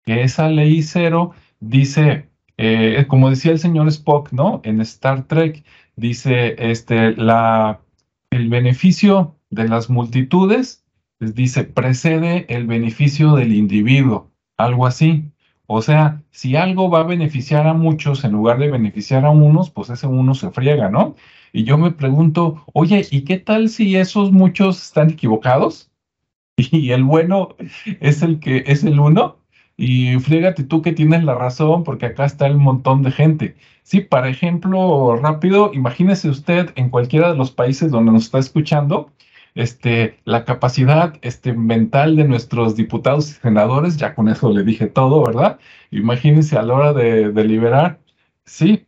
[0.03, 4.59] Que esa ley cero dice, eh, como decía el señor Spock, ¿no?
[4.65, 5.63] En Star Trek,
[5.95, 7.79] dice, este, la,
[8.31, 10.83] el beneficio de las multitudes,
[11.19, 15.31] les dice, precede el beneficio del individuo, algo así.
[15.67, 19.69] O sea, si algo va a beneficiar a muchos en lugar de beneficiar a unos,
[19.69, 21.15] pues ese uno se friega, ¿no?
[21.51, 25.91] Y yo me pregunto, oye, ¿y qué tal si esos muchos están equivocados?
[26.71, 27.55] Y el bueno
[28.01, 29.37] es el que es el uno.
[29.77, 33.55] Y frígate tú que tienes la razón, porque acá está el montón de gente.
[33.83, 39.11] Sí, por ejemplo, rápido, imagínese usted en cualquiera de los países donde nos está escuchando,
[39.57, 44.87] este, la capacidad este, mental de nuestros diputados y senadores, ya con eso le dije
[44.87, 45.59] todo, ¿verdad?
[45.91, 47.99] Imagínense a la hora de deliberar,
[48.45, 48.87] sí,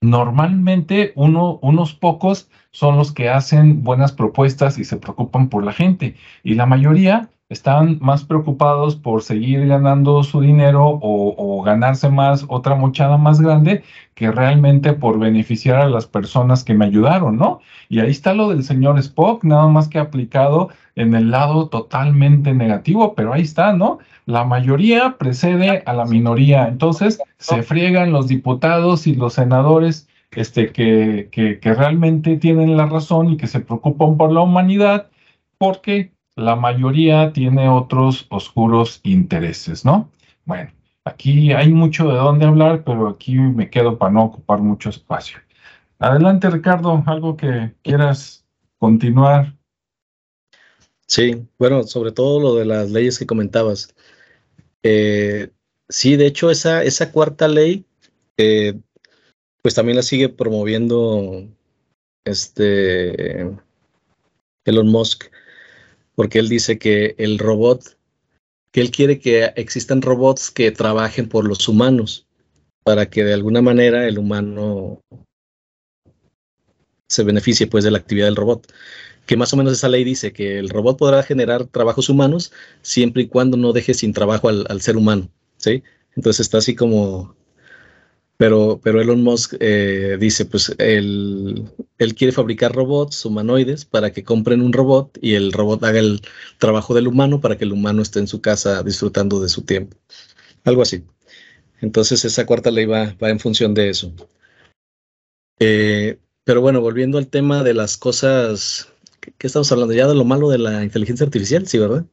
[0.00, 5.72] normalmente uno, unos pocos son los que hacen buenas propuestas y se preocupan por la
[5.72, 12.44] gente, y la mayoría están más preocupados por seguir ganando su dinero o, ganarse más,
[12.48, 13.82] otra mochada más grande,
[14.14, 17.60] que realmente por beneficiar a las personas que me ayudaron, ¿no?
[17.88, 22.54] Y ahí está lo del señor Spock, nada más que aplicado en el lado totalmente
[22.54, 23.98] negativo, pero ahí está, ¿no?
[24.26, 30.72] La mayoría precede a la minoría, entonces se friegan los diputados y los senadores este,
[30.72, 35.08] que, que, que realmente tienen la razón y que se preocupan por la humanidad,
[35.58, 40.10] porque la mayoría tiene otros oscuros intereses, ¿no?
[40.44, 40.72] Bueno,
[41.04, 45.38] aquí hay mucho de dónde hablar, pero aquí me quedo para no ocupar mucho espacio.
[45.98, 48.44] Adelante, Ricardo, algo que quieras
[48.78, 49.54] continuar.
[51.06, 53.94] Sí, bueno, sobre todo lo de las leyes que comentabas.
[54.82, 55.50] Eh,
[55.88, 57.84] sí, de hecho, esa, esa cuarta ley,
[58.36, 58.74] eh,
[59.62, 61.46] pues también la sigue promoviendo
[62.24, 63.50] este
[64.64, 65.26] Elon Musk
[66.14, 67.96] porque él dice que el robot,
[68.70, 72.26] que él quiere que existan robots que trabajen por los humanos,
[72.84, 75.00] para que de alguna manera el humano
[77.08, 78.72] se beneficie pues de la actividad del robot.
[79.26, 83.22] Que más o menos esa ley dice que el robot podrá generar trabajos humanos siempre
[83.22, 85.82] y cuando no deje sin trabajo al, ser humano, ¿sí?
[86.14, 87.34] Entonces está así como
[88.36, 94.24] pero, pero Elon Musk eh, dice, pues él, él, quiere fabricar robots humanoides para que
[94.24, 96.20] compren un robot y el robot haga el
[96.58, 99.96] trabajo del humano para que el humano esté en su casa disfrutando de su tiempo.
[100.64, 101.04] Algo así.
[101.80, 104.12] Entonces esa cuarta ley va, va en función de eso.
[105.60, 109.94] Eh, pero bueno, volviendo al tema de las cosas, ¿qué, estamos hablando?
[109.94, 112.04] Ya de lo malo de la inteligencia artificial, sí, ¿verdad?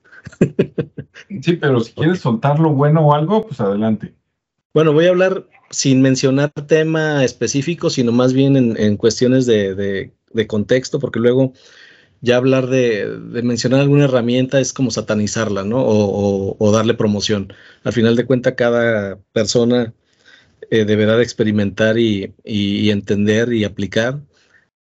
[1.41, 4.13] sí, pero si quieres soltar lo bueno o algo, pues adelante.
[4.73, 10.11] Bueno, voy a hablar sin mencionar tema específico, sino más bien en, cuestiones de,
[10.47, 11.53] contexto, porque luego
[12.21, 13.07] ya hablar de,
[13.43, 15.83] mencionar alguna herramienta es como satanizarla, ¿no?
[15.83, 17.53] O, darle promoción.
[17.83, 19.93] Al final de cuentas, cada persona
[20.69, 22.33] eh, deberá de experimentar y,
[22.89, 24.21] entender y aplicar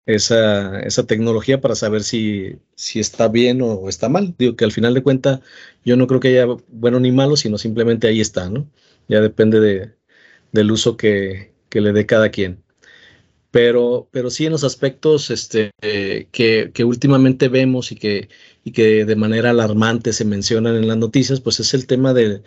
[0.06, 4.36] esa, esa, tecnología para saber si, si está bien o está mal.
[4.38, 5.42] Digo que al final de cuentas
[5.84, 8.70] yo no creo que haya bueno ni malo, sino simplemente ahí está, ¿no?
[9.10, 9.97] Ya depende de,
[10.52, 12.64] del uso que, le dé cada quien.
[13.52, 18.30] Pero, pero sí en los aspectos este, que, últimamente vemos y que,
[18.64, 22.44] y que de manera alarmante se mencionan en las noticias, pues es el tema de,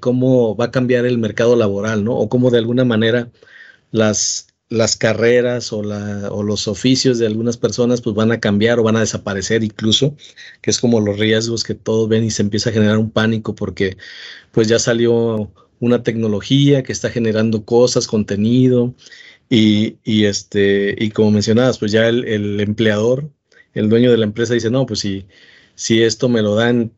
[0.00, 2.16] cómo va a cambiar el mercado laboral, ¿no?
[2.16, 3.30] O cómo de alguna manera
[3.90, 8.78] las, las carreras o, la, o los oficios de algunas personas pues van a cambiar
[8.78, 10.16] o van a desaparecer incluso,
[10.60, 13.54] que es como los riesgos que todos ven y se empieza a generar un pánico
[13.54, 13.96] porque
[14.52, 18.94] pues ya salió una tecnología que está generando cosas, contenido,
[19.50, 23.30] y, este, y como mencionabas, pues ya el, empleador,
[23.74, 25.26] el dueño de la empresa dice, no, pues si,
[25.74, 26.92] si esto me lo dan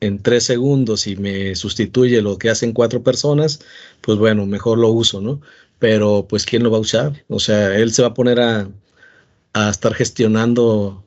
[0.00, 3.60] en tres segundos y me sustituye lo que hacen cuatro personas,
[4.02, 5.40] pues bueno, mejor lo uso, ¿no?
[5.78, 7.24] Pero pues ¿quién lo va a usar?
[7.28, 8.70] O sea, él se va a poner a,
[9.70, 11.04] estar gestionando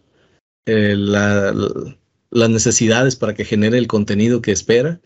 [0.65, 4.99] eh, las necesidades para que genere el contenido que espera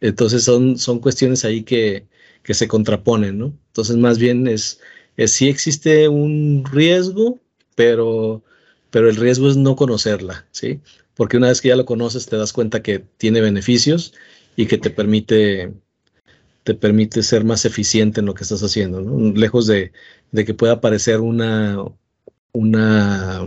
[0.00, 2.06] entonces son, son cuestiones ahí que,
[2.42, 3.46] que se contraponen, ¿no?
[3.68, 4.80] Entonces más bien es,
[5.16, 7.40] es sí existe un riesgo,
[7.74, 8.42] pero,
[8.90, 10.80] pero el riesgo es no conocerla, ¿sí?
[11.14, 14.14] Porque una vez que ya lo conoces te das cuenta que tiene beneficios
[14.56, 15.72] y que te permite
[16.64, 19.32] te permite ser más eficiente en lo que estás haciendo, ¿no?
[19.32, 19.92] Lejos de,
[20.30, 21.76] de que pueda parecer una,
[22.52, 23.44] una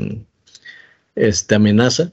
[1.15, 2.11] este, amenaza,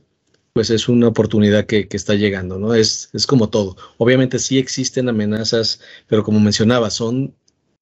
[0.52, 2.74] pues es una oportunidad que, que, está llegando, ¿no?
[2.74, 3.76] Es, es como todo.
[3.98, 7.34] Obviamente sí existen amenazas, pero como mencionaba, son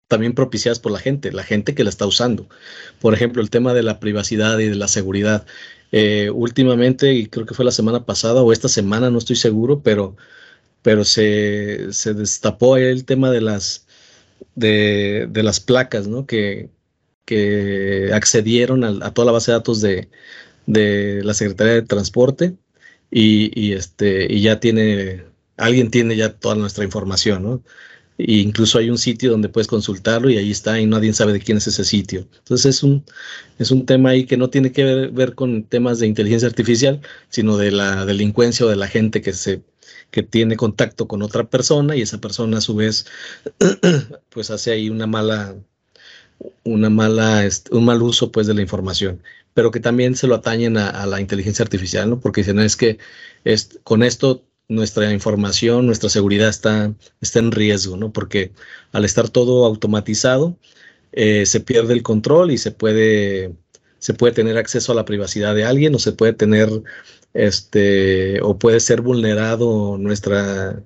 [0.09, 2.49] también propiciadas por la gente, la gente que la está usando.
[3.01, 5.47] Por ejemplo, el tema de la privacidad y de la seguridad.
[5.93, 9.83] Eh, últimamente, y creo que fue la semana pasada o esta semana, no estoy seguro,
[9.83, 10.17] pero,
[10.83, 13.87] pero se, se destapó el tema de las,
[14.55, 16.27] de, de las placas, ¿no?
[16.27, 16.71] Que,
[17.27, 20.11] que accedieron a, a, toda la base de datos de,
[20.69, 22.55] de la Secretaría de Transporte
[23.11, 25.25] y, y, este, y ya tiene,
[25.57, 27.63] alguien tiene ya toda nuestra información, ¿no?
[28.19, 31.41] E incluso hay un sitio donde puedes consultarlo y ahí está y nadie sabe de
[31.41, 32.27] quién es ese sitio.
[32.39, 33.05] Entonces es un,
[33.59, 37.01] es un tema ahí que no tiene que ver, con temas de inteligencia artificial,
[37.31, 39.63] sino de la delincuencia o de la gente que se
[40.11, 43.07] que tiene contacto con otra persona y esa persona a su vez
[44.31, 45.55] pues hace ahí una mala
[46.65, 49.23] una mala un mal uso pues de la información
[49.59, 52.21] pero que también se lo atañen a, la inteligencia artificial, ¿no?
[52.21, 52.99] Porque dicen, es que
[53.43, 58.13] es, con esto nuestra información, nuestra seguridad está, está en riesgo, ¿no?
[58.13, 58.53] Porque
[58.93, 60.57] al estar todo automatizado,
[61.11, 63.57] eh, se pierde el control y se puede,
[63.99, 66.71] se puede tener acceso a la privacidad de alguien o se puede tener,
[67.35, 70.81] este, o puede ser vulnerado nuestra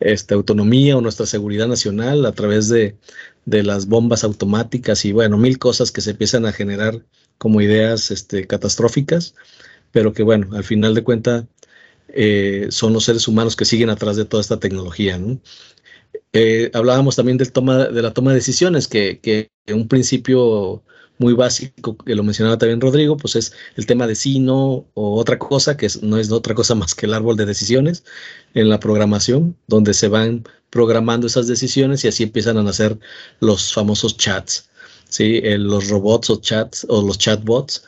[0.00, 2.96] esta autonomía o nuestra seguridad nacional a través de,
[3.44, 7.04] de las bombas automáticas y bueno, mil cosas que se empiezan a generar
[7.40, 9.34] como ideas este, catastróficas,
[9.92, 11.46] pero que bueno, al final de cuentas
[12.08, 15.16] eh, son los seres humanos que siguen atrás de toda esta tecnología.
[15.16, 15.40] ¿no?
[16.34, 17.46] Eh, hablábamos también de
[18.02, 20.84] la toma de decisiones, que, que un principio
[21.16, 25.18] muy básico, que lo mencionaba también Rodrigo, pues es el tema de sí, no o
[25.18, 28.04] otra cosa, que no es otra cosa más que el árbol de decisiones
[28.52, 32.98] en la programación, donde se van programando esas decisiones y así empiezan a nacer
[33.40, 34.69] los famosos chats.
[35.10, 35.40] ¿Sí?
[35.58, 37.84] los robots o chats o los chatbots,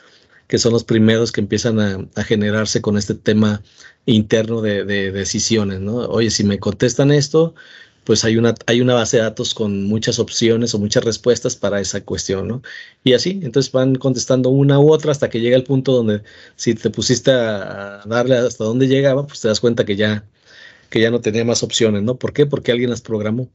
[0.47, 3.63] que son los primeros que empiezan a, generarse con este tema
[4.05, 5.95] interno de, decisiones, ¿no?
[5.97, 7.55] Oye, si me contestan esto,
[8.03, 11.79] pues hay una, hay una base de datos con muchas opciones o muchas respuestas para
[11.79, 12.61] esa cuestión, ¿no?
[13.03, 16.21] Y así, entonces van contestando una u otra hasta que llega el punto donde
[16.55, 20.25] si te pusiste a darle hasta dónde llegaba, pues te das cuenta que ya,
[20.89, 22.15] que ya no tenía más opciones, ¿no?
[22.15, 22.45] ¿Por qué?
[22.45, 23.49] Porque alguien las programó.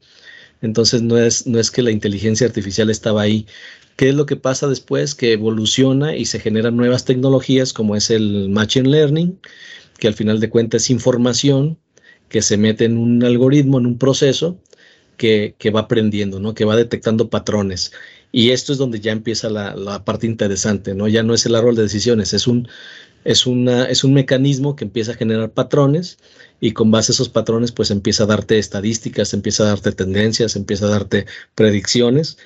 [0.63, 3.47] Entonces no es, no es que la inteligencia artificial estaba ahí.
[3.97, 5.15] ¿Qué es lo que pasa después?
[5.15, 9.41] Que evoluciona y se generan nuevas tecnologías como es el Machine Learning,
[9.99, 11.79] que al final de cuentas es información
[12.29, 14.61] que se mete en un algoritmo, en un proceso
[15.17, 16.55] que, que va aprendiendo, ¿no?
[16.55, 17.93] que va detectando patrones.
[18.31, 21.09] Y esto es donde ya empieza la, la, parte interesante, ¿no?
[21.09, 22.69] Ya no es el árbol de decisiones, es un,
[23.25, 26.19] es, una, es un mecanismo que empieza a generar patrones
[26.61, 30.57] y con base a esos patrones pues empieza a darte estadísticas, empieza a darte tendencias,
[30.57, 32.39] empieza a darte predicciones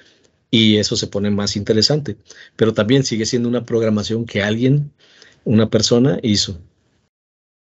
[0.50, 2.16] y eso se pone más interesante.
[2.56, 4.92] Pero también sigue siendo una programación que alguien,
[5.44, 6.58] una persona hizo.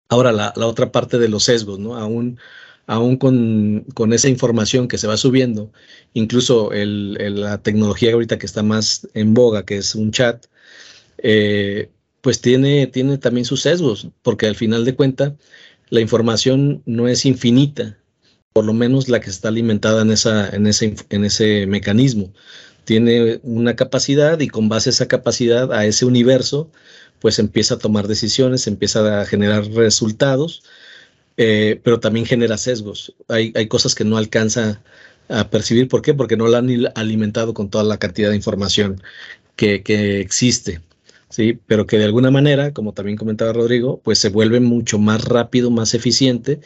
[0.08, 1.96] Ahora la, la otra parte de los sesgos, ¿no?
[1.96, 2.38] Aún,
[2.86, 5.72] aún con, con, esa información que se va subiendo,
[6.14, 10.46] incluso el, la tecnología ahorita que está más en boga, que es un chat,
[11.18, 11.90] eh,
[12.22, 15.32] pues tiene, tiene también sus sesgos, porque al final de cuentas
[15.90, 17.98] la información no es infinita,
[18.52, 22.32] por lo menos la que está alimentada en, esa, en, ese, en ese mecanismo.
[22.84, 26.70] Tiene una capacidad y con base a esa capacidad, a ese universo,
[27.20, 30.62] pues empieza a tomar decisiones, empieza a generar resultados,
[31.36, 33.14] eh, pero también genera sesgos.
[33.28, 34.82] Hay, hay cosas que no alcanza
[35.28, 35.88] a percibir.
[35.88, 36.14] ¿Por qué?
[36.14, 39.02] Porque no la han alimentado con toda la cantidad de información
[39.56, 40.80] que, que existe.
[41.28, 41.58] ¿Sí?
[41.66, 45.70] Pero que de alguna manera, como también comentaba Rodrigo, pues se vuelve mucho más rápido,
[45.70, 46.60] más eficiente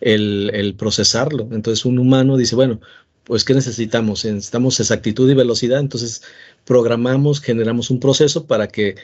[0.00, 1.48] el, el procesarlo.
[1.52, 2.80] Entonces un humano dice, bueno,
[3.24, 4.24] pues ¿qué necesitamos?
[4.24, 6.22] Necesitamos exactitud y velocidad, entonces
[6.64, 8.96] programamos, generamos un proceso para que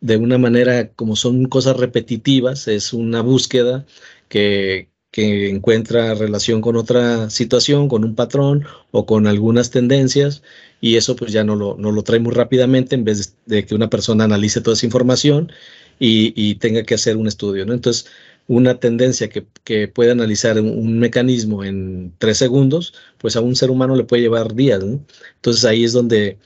[0.00, 3.86] de una manera, como son cosas repetitivas, es una búsqueda
[4.28, 10.44] que, que encuentra relación con otra situación, con un patrón o con algunas tendencias
[10.80, 13.74] y eso pues ya no lo, no lo trae muy rápidamente en vez de, que
[13.74, 15.50] una persona analice toda esa información
[15.98, 17.66] y, y, tenga que hacer un estudio.
[17.66, 17.72] ¿no?
[17.74, 18.06] Entonces,
[18.46, 23.56] una tendencia que, que puede analizar un, un, mecanismo en tres segundos, pues a un
[23.56, 24.84] ser humano le puede llevar días.
[24.84, 25.04] ¿no?
[25.34, 26.38] Entonces ahí es donde,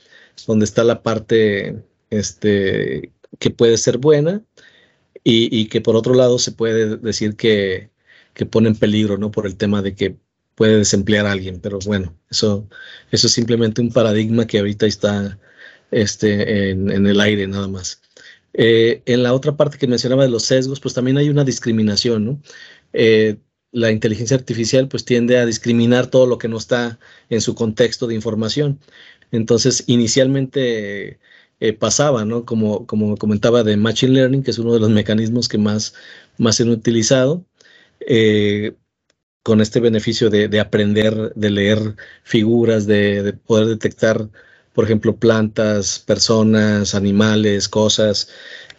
[0.47, 4.41] donde está la parte este, que puede ser buena
[5.23, 7.92] y, y que por otro lado se puede decir que,
[8.33, 9.31] que pone en peligro, ¿no?
[9.31, 10.17] Por el tema de que
[10.55, 12.67] puede desemplear a alguien, pero bueno, eso,
[13.11, 15.39] eso es simplemente un paradigma que ahorita está
[15.91, 18.01] este, en, el aire nada más.
[18.53, 22.25] Eh, en la otra parte que mencionaba de los sesgos, pues también hay una discriminación,
[22.25, 22.41] ¿no?
[22.93, 23.37] Eh,
[23.71, 28.07] la inteligencia artificial pues tiende a discriminar todo lo que no está en su contexto
[28.07, 28.79] de información.
[29.31, 31.19] Entonces, inicialmente
[31.59, 32.45] eh, pasaba, ¿no?
[32.45, 35.95] Como, como comentaba de Machine Learning, que es uno de los mecanismos que más,
[36.37, 37.45] más se han utilizado,
[38.07, 38.75] eh,
[39.43, 44.29] con este beneficio de, aprender, de leer figuras, de, poder detectar,
[44.73, 48.29] por ejemplo, plantas, personas, animales, cosas,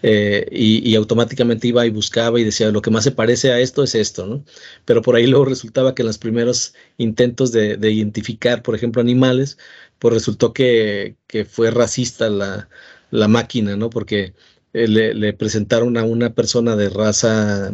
[0.02, 3.82] eh, y, automáticamente iba y buscaba y decía, lo que más se parece a esto
[3.84, 4.44] es esto, ¿no?
[4.84, 9.58] Pero por ahí luego resultaba que en los primeros intentos de, identificar, por ejemplo, animales,
[9.98, 11.16] pues resultó que,
[11.48, 13.90] fue racista la, máquina, ¿no?
[13.90, 14.34] Porque
[14.72, 17.72] eh, le, presentaron a una persona de raza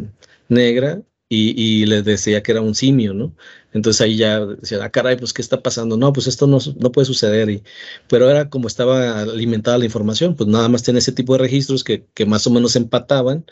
[0.49, 1.01] negra
[1.33, 3.33] y, les decía que era un simio, ¿no?
[3.73, 5.95] Entonces ahí ya decía, ah, caray, pues, ¿qué está pasando?
[5.95, 7.49] No, pues esto no, no puede suceder.
[7.49, 7.63] Y,
[8.09, 11.83] pero era como estaba alimentada la información, pues nada más tiene ese tipo de registros
[11.85, 13.45] que, que, más o menos empataban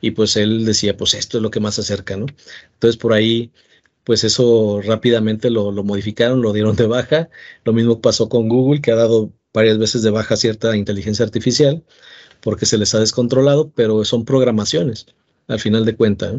[0.00, 2.26] y pues él decía, pues esto es lo que más se acerca, ¿no?
[2.74, 3.52] Entonces por ahí,
[4.04, 7.28] pues eso rápidamente lo, lo modificaron, lo dieron de baja.
[7.64, 11.84] Lo mismo pasó con Google, que ha dado varias veces de baja cierta inteligencia artificial
[12.42, 15.06] porque se les ha descontrolado, pero son programaciones
[15.48, 16.34] al final de cuentas.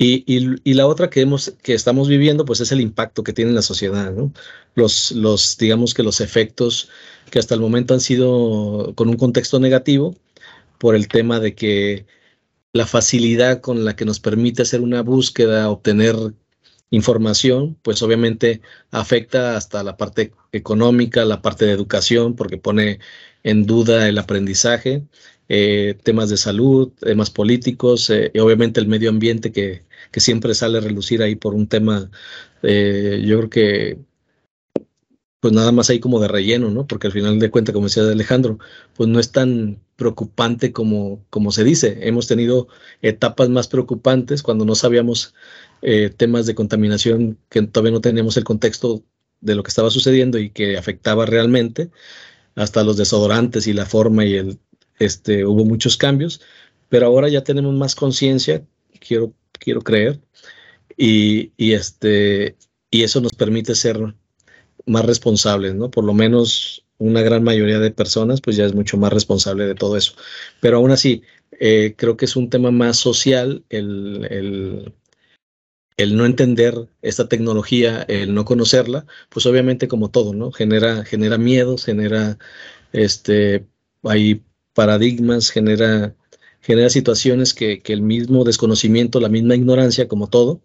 [0.00, 3.56] Y, la otra que, hemos, que estamos viviendo, pues es el impacto que tiene en
[3.56, 4.32] la sociedad, ¿no?
[4.76, 6.88] Los, los, digamos que los efectos
[7.30, 10.14] que hasta el momento han sido con un contexto negativo
[10.78, 12.06] por el tema de que
[12.72, 16.16] la facilidad con la que nos permite hacer una búsqueda, obtener
[16.90, 23.00] información, pues obviamente afecta hasta la parte económica, la parte de educación, porque pone
[23.42, 25.04] en duda el aprendizaje,
[25.48, 30.54] eh, temas de salud, temas políticos eh, y obviamente el medio ambiente que, que, siempre
[30.54, 32.10] sale a relucir ahí por un tema,
[32.62, 33.98] eh, yo creo que
[35.40, 36.86] pues nada más ahí como de relleno, ¿no?
[36.86, 38.58] Porque al final de cuentas, como decía Alejandro,
[38.96, 41.98] pues no es tan preocupante como, como se dice.
[42.02, 42.68] Hemos tenido
[43.02, 45.34] etapas más preocupantes cuando no sabíamos
[46.16, 49.04] temas de contaminación que todavía no teníamos el contexto
[49.40, 51.90] de lo que estaba sucediendo y que afectaba realmente,
[52.54, 54.58] hasta los desodorantes y la forma y el
[54.98, 56.40] este, hubo muchos cambios,
[56.88, 58.64] pero ahora ya tenemos más conciencia,
[59.00, 60.20] quiero, quiero creer,
[60.98, 62.56] y, este,
[62.90, 64.14] y eso nos permite ser
[64.86, 65.90] más responsables, ¿no?
[65.90, 69.74] Por lo menos una gran mayoría de personas, pues ya es mucho más responsable de
[69.76, 70.14] todo eso.
[70.60, 71.22] Pero aún así,
[71.60, 74.94] eh, creo que es un tema más social el, el,
[75.96, 80.50] el, no entender esta tecnología, el no conocerla, pues obviamente como todo, ¿no?
[80.52, 82.38] Genera, genera miedos, genera,
[82.92, 83.66] este,
[84.02, 84.42] hay
[84.74, 86.14] paradigmas, genera,
[86.68, 90.60] genera situaciones que, el mismo desconocimiento, la misma ignorancia, como todo,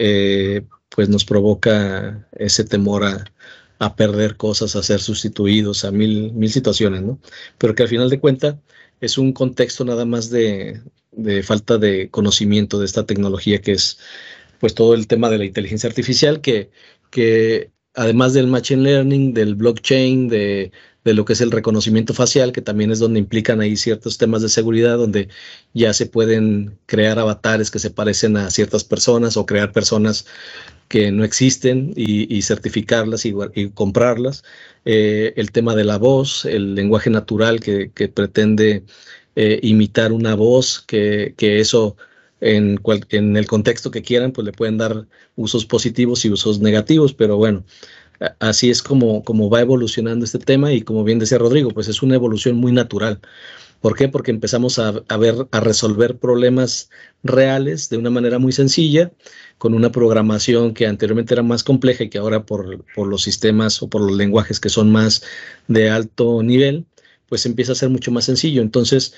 [0.00, 6.50] eh, pues nos provoca ese temor a, perder cosas, a ser sustituidos, a mil, mil
[6.50, 7.20] situaciones, ¿no?
[7.58, 8.56] Pero que al final de cuentas
[9.00, 10.82] es un contexto nada más de,
[11.44, 13.98] falta de conocimiento de esta tecnología que es
[14.58, 16.70] pues todo el tema de la inteligencia artificial que,
[17.10, 20.72] que además del machine learning, del blockchain, de,
[21.06, 24.42] de lo que es el reconocimiento facial, que también es donde implican ahí ciertos temas
[24.42, 25.28] de seguridad, donde
[25.72, 30.26] ya se pueden crear avatares que se parecen a ciertas personas o crear personas
[30.88, 33.32] que no existen y, certificarlas y,
[33.72, 34.42] comprarlas.
[34.84, 38.82] Eh, el tema de la voz, el lenguaje natural que, pretende
[39.36, 41.96] eh, imitar una voz, que, eso
[42.40, 42.80] en,
[43.10, 47.36] en el contexto que quieran, pues le pueden dar usos positivos y usos negativos, pero
[47.36, 47.64] bueno,
[48.40, 52.02] así es como, como va evolucionando este tema y como bien decía Rodrigo, pues es
[52.02, 53.20] una evolución muy natural.
[53.80, 54.08] ¿Por qué?
[54.08, 56.90] Porque empezamos a, ver, a resolver problemas
[57.22, 59.12] reales de una manera muy sencilla,
[59.58, 63.82] con una programación que anteriormente era más compleja y que ahora por, por los sistemas
[63.82, 65.22] o por los lenguajes que son más
[65.68, 66.86] de alto nivel,
[67.28, 68.62] pues empieza a ser mucho más sencillo.
[68.62, 69.14] Entonces,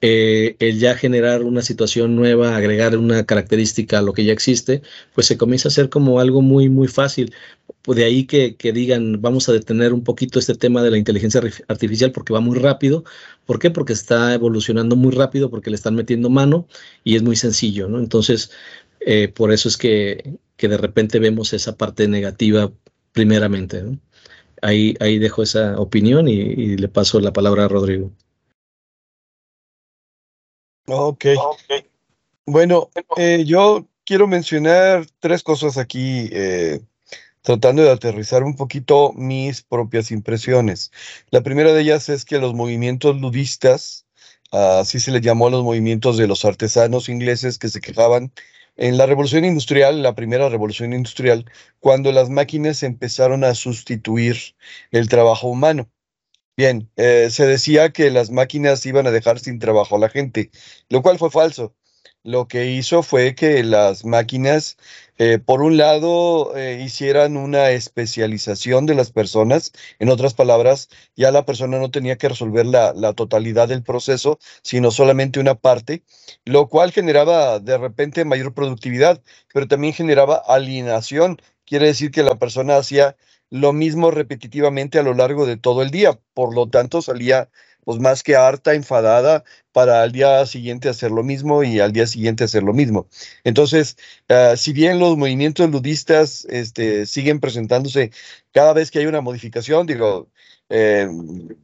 [0.00, 4.82] eh, el ya generar una situación nueva, agregar una característica a lo que ya existe,
[5.14, 7.34] pues se comienza a hacer como algo muy, muy fácil.
[7.86, 12.12] De ahí que, digan, vamos a detener un poquito este tema de la inteligencia artificial
[12.12, 13.04] porque va muy rápido.
[13.46, 13.70] ¿Por qué?
[13.70, 16.66] Porque está evolucionando muy rápido, porque le están metiendo mano
[17.04, 17.98] y es muy sencillo, ¿no?
[17.98, 18.50] Entonces,
[19.00, 22.72] eh, por eso es que, que de repente vemos esa parte negativa
[23.12, 23.82] primeramente,
[24.62, 28.12] ahí, ahí dejo esa opinión y, le paso la palabra a Rodrigo.
[30.86, 31.24] Ok.
[32.46, 36.80] Bueno, eh, yo quiero mencionar tres cosas aquí, eh,
[37.42, 40.92] tratando de aterrizar un poquito mis propias impresiones.
[41.30, 44.06] La primera de ellas es que los movimientos ludistas,
[44.52, 48.32] así se les llamó a los movimientos de los artesanos ingleses que se quejaban
[48.76, 54.36] en la revolución industrial, la primera revolución industrial, cuando las máquinas empezaron a sustituir
[54.90, 55.88] el trabajo humano.
[56.56, 60.50] Bien, eh, se decía que las máquinas iban a dejar sin trabajo a la gente,
[60.88, 61.74] lo cual fue falso.
[62.22, 64.76] Lo que hizo fue que las máquinas,
[65.18, 69.72] eh, por un lado, eh, hicieran una especialización de las personas.
[70.00, 74.38] En otras palabras, ya la persona no tenía que resolver la, la totalidad del proceso,
[74.62, 76.02] sino solamente una parte,
[76.44, 81.40] lo cual generaba de repente mayor productividad, pero también generaba alienación.
[81.64, 83.16] Quiere decir que la persona hacía
[83.50, 86.18] lo mismo repetitivamente a lo largo de todo el día.
[86.34, 87.50] Por lo tanto, salía
[87.84, 92.08] pues más que harta, enfadada, para al día siguiente hacer lo mismo y al día
[92.08, 93.08] siguiente hacer lo mismo.
[93.44, 93.96] Entonces,
[94.28, 98.10] uh, si bien los movimientos ludistas este, siguen presentándose
[98.52, 100.28] cada vez que hay una modificación, digo,
[100.68, 101.08] eh,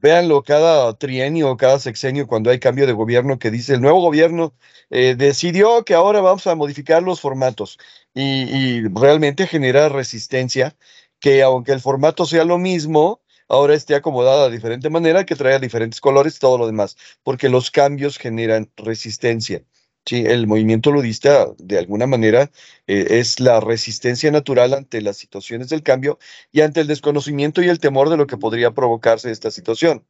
[0.00, 4.54] véanlo cada trienio, cada sexenio, cuando hay cambio de gobierno, que dice el nuevo gobierno
[4.90, 7.78] eh, decidió que ahora vamos a modificar los formatos
[8.14, 10.76] y, y realmente genera resistencia
[11.22, 15.60] que aunque el formato sea lo mismo, ahora esté acomodado de diferente manera, que traiga
[15.60, 19.62] diferentes colores y todo lo demás, porque los cambios generan resistencia.
[20.04, 22.50] Sí, el movimiento ludista, de alguna manera,
[22.88, 26.18] eh, es la resistencia natural ante las situaciones del cambio
[26.50, 30.04] y ante el desconocimiento y el temor de lo que podría provocarse esta situación.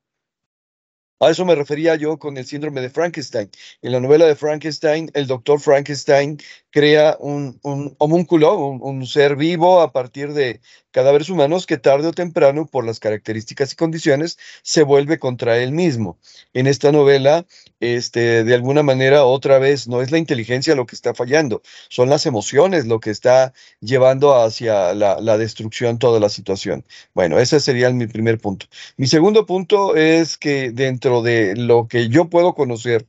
[1.22, 3.48] A eso me refería yo con el síndrome de Frankenstein.
[3.80, 6.38] En la novela de Frankenstein, el doctor Frankenstein
[6.70, 10.60] crea un, un homúnculo, un, ser vivo a partir de
[10.93, 15.72] cadáveres humanos que tarde o temprano, por las características y condiciones, se vuelve contra él
[15.72, 16.18] mismo.
[16.55, 17.47] En esta novela,
[17.80, 22.09] este, de alguna manera, otra vez, no es la inteligencia lo que está fallando, son
[22.09, 26.84] las emociones lo que está llevando hacia la, destrucción toda la situación.
[27.14, 28.66] Bueno, ese sería mi primer punto.
[28.97, 33.07] Mi segundo punto es que dentro de lo que yo puedo conocer,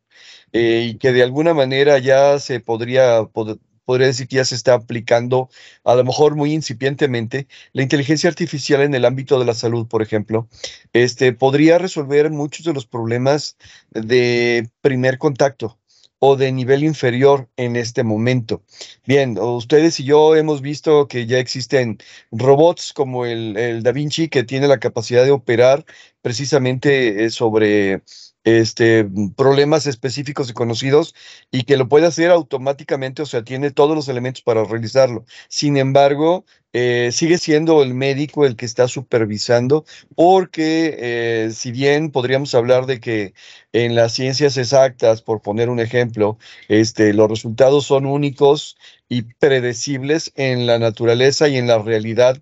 [0.54, 4.56] eh, y que de alguna manera ya se podría, pod podría decir que ya se
[4.56, 5.50] está aplicando,
[5.84, 10.02] a lo mejor muy incipientemente, la inteligencia artificial en el ámbito de la salud, por
[10.02, 10.48] ejemplo,
[10.94, 13.58] este, podría resolver muchos de los problemas
[13.92, 15.80] de primer contacto
[16.26, 18.64] o de nivel inferior en este momento.
[19.06, 21.98] Bien, ustedes y yo hemos visto que ya existen
[22.32, 25.84] robots como el, el Da Vinci que tiene la capacidad de operar
[26.22, 28.04] precisamente eh, sobre
[28.44, 31.16] este, problemas específicos y conocidos
[31.52, 35.26] y que lo puede hacer automáticamente, o sea, tiene todos los elementos para realizarlo.
[35.48, 39.86] Sin embargo, eh, sigue siendo el médico el que está supervisando,
[40.16, 43.34] porque eh, si bien podríamos hablar de que
[43.74, 46.38] en las ciencias exactas, por poner un ejemplo,
[46.68, 48.78] este, los resultados son únicos
[49.08, 52.42] y predecibles en la naturaleza y en la realidad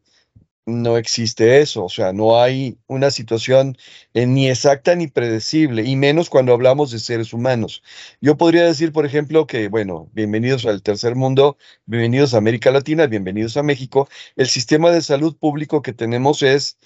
[0.66, 3.78] no existe eso, o sea, no hay una situación
[4.14, 7.84] eh, ni exacta ni predecible, y menos cuando hablamos de seres humanos.
[8.22, 13.08] Yo podría decir, por ejemplo, que, bueno, bienvenidos al tercer mundo, bienvenidos a América Latina,
[13.08, 14.08] bienvenidos a México.
[14.36, 16.78] El sistema de salud público que tenemos es,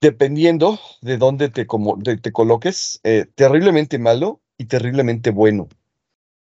[0.00, 5.68] dependiendo de dónde te, como, de, te coloques, eh, terriblemente malo y terriblemente bueno.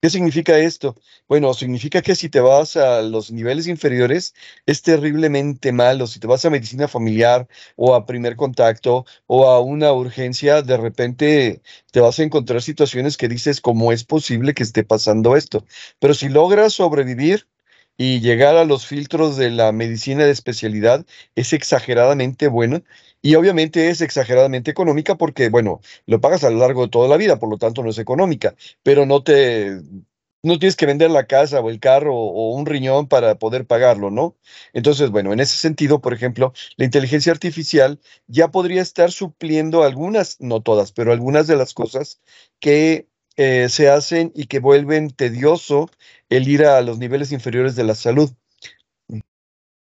[0.01, 0.95] ¿Qué significa esto?
[1.27, 4.33] Bueno, significa que si te vas a los niveles inferiores
[4.65, 6.07] es terriblemente malo.
[6.07, 10.77] Si te vas a medicina familiar o a primer contacto o a una urgencia, de
[10.77, 15.65] repente te vas a encontrar situaciones que dices, ¿cómo es posible que esté pasando esto?
[15.99, 17.47] Pero si logras sobrevivir
[17.97, 22.81] y llegar a los filtros de la medicina de especialidad, es exageradamente bueno
[23.21, 27.17] y obviamente es exageradamente económica porque, bueno, lo pagas a lo largo de toda la
[27.17, 29.81] vida, por lo tanto no es económica, pero no te,
[30.43, 34.09] no tienes que vender la casa o el carro o un riñón para poder pagarlo,
[34.09, 34.35] ¿no?
[34.73, 40.37] Entonces, bueno, en ese sentido, por ejemplo, la inteligencia artificial ya podría estar supliendo algunas,
[40.39, 42.19] no todas, pero algunas de las cosas
[42.59, 45.89] que eh, se hacen y que vuelven tedioso
[46.31, 48.31] el ir a los niveles inferiores de la salud.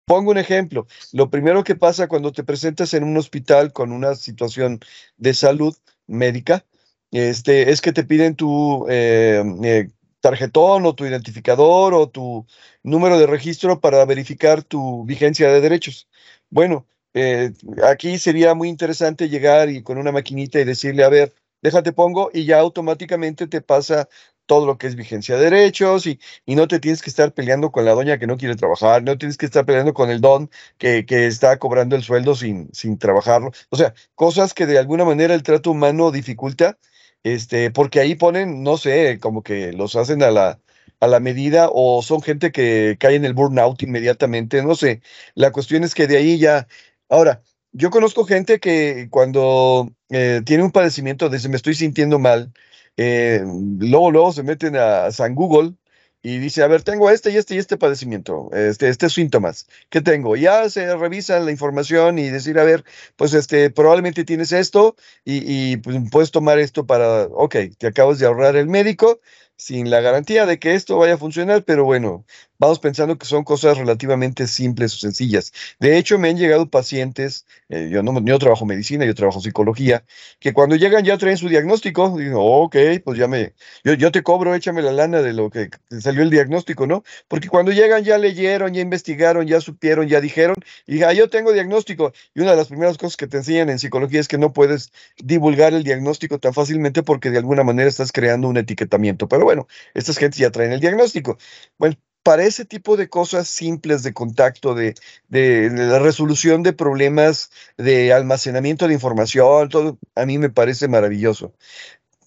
[0.06, 0.86] Pongo un ejemplo.
[1.12, 4.80] Lo primero que pasa cuando te presentas en un hospital con una situación
[5.18, 5.76] de salud
[6.06, 6.64] médica,
[7.12, 9.90] este, es que te piden tu eh, eh,
[10.20, 12.46] tarjetón o tu identificador o tu
[12.82, 16.08] número de registro para verificar tu vigencia de derechos.
[16.48, 17.52] Bueno, eh,
[17.84, 22.30] aquí sería muy interesante llegar y con una maquinita y decirle, a ver, déjate pongo
[22.32, 24.08] y ya automáticamente te pasa
[24.48, 27.70] todo lo que es vigencia de derechos y, y, no te tienes que estar peleando
[27.72, 30.50] con la doña que no quiere trabajar, no tienes que estar peleando con el don
[30.78, 33.52] que, que está cobrando el sueldo sin, sin trabajarlo.
[33.70, 36.78] O sea, cosas que de alguna manera el trato humano dificulta,
[37.22, 40.60] este, porque ahí ponen, no sé, como que los hacen a la,
[41.00, 45.02] a la medida o son gente que cae en el burnout inmediatamente, no sé.
[45.34, 46.68] La cuestión es que de ahí ya...
[47.08, 47.42] Ahora,
[47.72, 52.52] yo conozco gente que cuando eh, tiene un padecimiento, dice, me estoy sintiendo mal,
[52.98, 53.42] eh,
[53.78, 55.74] luego, luego se meten a San Google
[56.22, 60.00] y dice, a ver, tengo este y este y este padecimiento, este, este síntomas, ¿qué
[60.00, 60.36] tengo?
[60.36, 62.84] Ya se revisa la información y decir, a ver,
[63.16, 68.26] pues este, probablemente tienes esto y, pues, puedes tomar esto para, ok, te acabas de
[68.26, 69.20] ahorrar el médico
[69.58, 72.24] sin la garantía de que esto vaya a funcionar, pero bueno,
[72.58, 75.52] vamos pensando que son cosas relativamente simples o sencillas.
[75.80, 80.04] De hecho, me han llegado pacientes, eh, yo no yo trabajo medicina, yo trabajo psicología,
[80.38, 83.54] que cuando llegan ya traen su diagnóstico, digo, ok, pues ya me,
[83.84, 87.02] yo, te cobro, échame la lana de lo que salió el diagnóstico, ¿no?
[87.26, 90.56] Porque cuando llegan ya leyeron, ya investigaron, ya supieron, ya dijeron,
[90.86, 92.12] y dije, ah, yo tengo diagnóstico.
[92.34, 94.92] Y una de las primeras cosas que te enseñan en psicología es que no puedes
[95.18, 99.28] divulgar el diagnóstico tan fácilmente porque de alguna manera estás creando un etiquetamiento.
[99.28, 101.38] Pero bueno, estas gentes ya traen el diagnóstico.
[101.78, 104.92] Bueno, para ese tipo de cosas simples de contacto, de,
[105.30, 111.54] la resolución de problemas de almacenamiento de información, todo, a mí me parece maravilloso.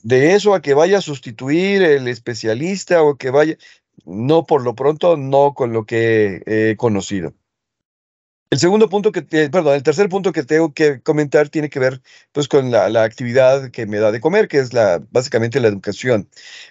[0.02, 3.56] De eso a que vaya a sustituir el especialista o que vaya,
[4.04, 7.36] no por lo pronto, no con lo que he conocido.
[8.52, 12.02] El segundo punto que, perdón, el tercer punto que tengo que comentar tiene que ver
[12.34, 15.70] pues con la, la actividad que me da de comer, que es la, básicamente la
[15.70, 16.28] educación.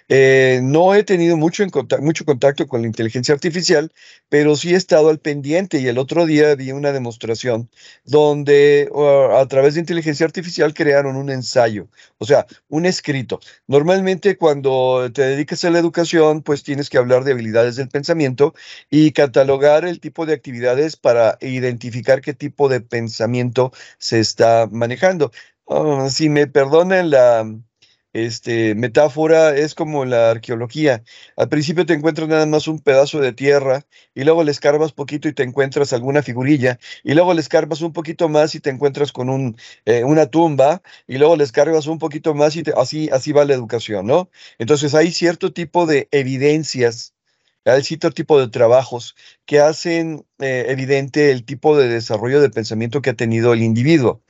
[0.07, 3.91] Eh, no he tenido mucho, en contacto, mucho contacto con la inteligencia artificial,
[4.29, 7.67] pero sí he estado al pendiente y el otro día vi una demostración
[8.05, 11.87] donde uh, a través de inteligencia artificial crearon un ensayo,
[12.19, 13.39] o sea, un escrito.
[13.65, 18.53] Normalmente cuando te dedicas a la educación, pues tienes que hablar de habilidades del pensamiento
[18.91, 24.67] y catalogar el tipo de actividades para identificar identificar qué tipo de pensamiento se está
[24.71, 25.31] manejando.
[25.65, 27.45] Oh, si me perdonan la
[28.13, 31.03] este, metáfora, es como la arqueología.
[31.37, 35.27] Al principio te encuentras nada más un pedazo de tierra y luego le escarbas poquito
[35.27, 39.11] y te encuentras alguna figurilla y luego le escarbas un poquito más y te encuentras
[39.11, 43.31] con un, eh, una tumba y luego le escarbas un poquito más y así, así
[43.31, 44.29] va la educación, ¿no?
[44.59, 47.13] Entonces hay cierto tipo de evidencias
[47.65, 53.01] hay cierto tipo de trabajos que hacen eh, evidente el tipo de desarrollo de pensamiento
[53.01, 54.21] que ha tenido el individuo.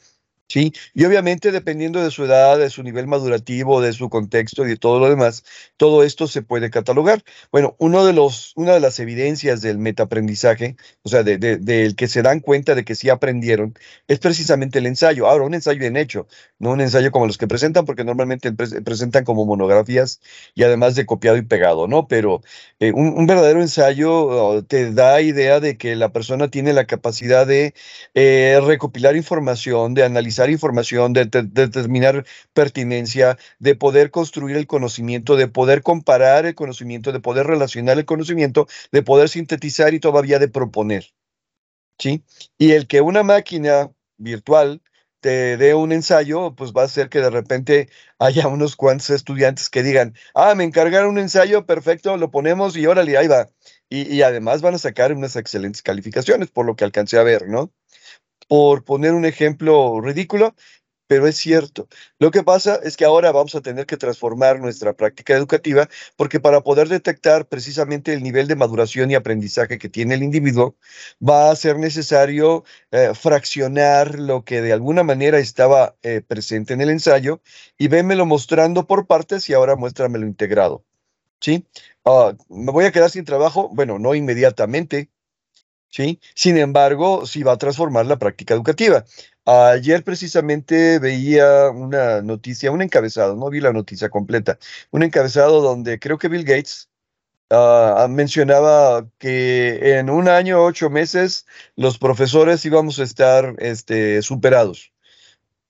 [0.52, 0.74] ¿Sí?
[0.94, 4.78] Y obviamente dependiendo de su edad, de su nivel madurativo, de su contexto y de
[4.78, 5.46] todo lo demás,
[5.78, 7.24] todo esto se puede catalogar.
[7.52, 12.08] Bueno, uno de los, una de las evidencias del metaaprendizaje, o sea, del de, que
[12.10, 13.76] se dan cuenta de que sí aprendieron,
[14.10, 15.28] es precisamente el ensayo.
[15.28, 16.28] Ahora, un ensayo bien hecho,
[16.60, 20.20] no un ensayo como los que presentan, porque normalmente presentan como monografías
[20.54, 22.08] y además de copiado y pegado, ¿no?
[22.10, 22.42] Pero
[22.80, 27.48] eh, un, verdadero ensayo oh, te da idea de que la persona tiene la capacidad
[27.48, 27.74] de
[28.16, 35.48] eh, recopilar información, de analizar información, de, determinar pertinencia, de poder construir el conocimiento, de
[35.48, 40.48] poder comparar el conocimiento, de poder relacionar el conocimiento, de poder sintetizar y todavía de
[40.48, 41.14] proponer.
[42.00, 42.24] ¿Sí?
[42.58, 44.82] Y el que una máquina virtual
[45.22, 47.90] te dé un ensayo, pues va a ser que de repente
[48.20, 52.86] haya unos cuantos estudiantes que digan, ah, me encargaron un ensayo, perfecto, lo ponemos y
[52.88, 53.50] órale, ahí va.
[53.90, 57.48] Y, y, además van a sacar unas excelentes calificaciones, por lo que alcancé a ver,
[57.50, 57.72] ¿no?
[58.52, 60.56] Por poner un ejemplo ridículo,
[61.08, 61.88] pero es cierto.
[62.20, 65.88] Lo que pasa es que ahora vamos a tener que transformar nuestra práctica educativa
[66.18, 70.76] porque para poder detectar precisamente el nivel de maduración y aprendizaje que tiene el individuo,
[71.22, 76.82] va a ser necesario eh, fraccionar lo que de alguna manera estaba eh, presente en
[76.82, 77.42] el ensayo
[77.78, 80.84] y vémelo mostrando por partes y ahora muéstramelo integrado.
[81.40, 81.66] ¿Sí?
[82.04, 83.70] Ah, ¿Me voy a quedar sin trabajo?
[83.74, 85.10] Bueno, no inmediatamente,
[85.92, 86.20] ¿sí?
[86.36, 89.06] Sin embargo, sí va a transformar la práctica educativa.
[89.46, 94.58] Ayer precisamente veía una noticia, un encabezado, no vi la noticia completa,
[94.92, 96.90] un encabezado donde creo que Bill Gates
[97.52, 104.92] uh, mencionaba que en un año, ocho meses, los profesores íbamos a estar este, superados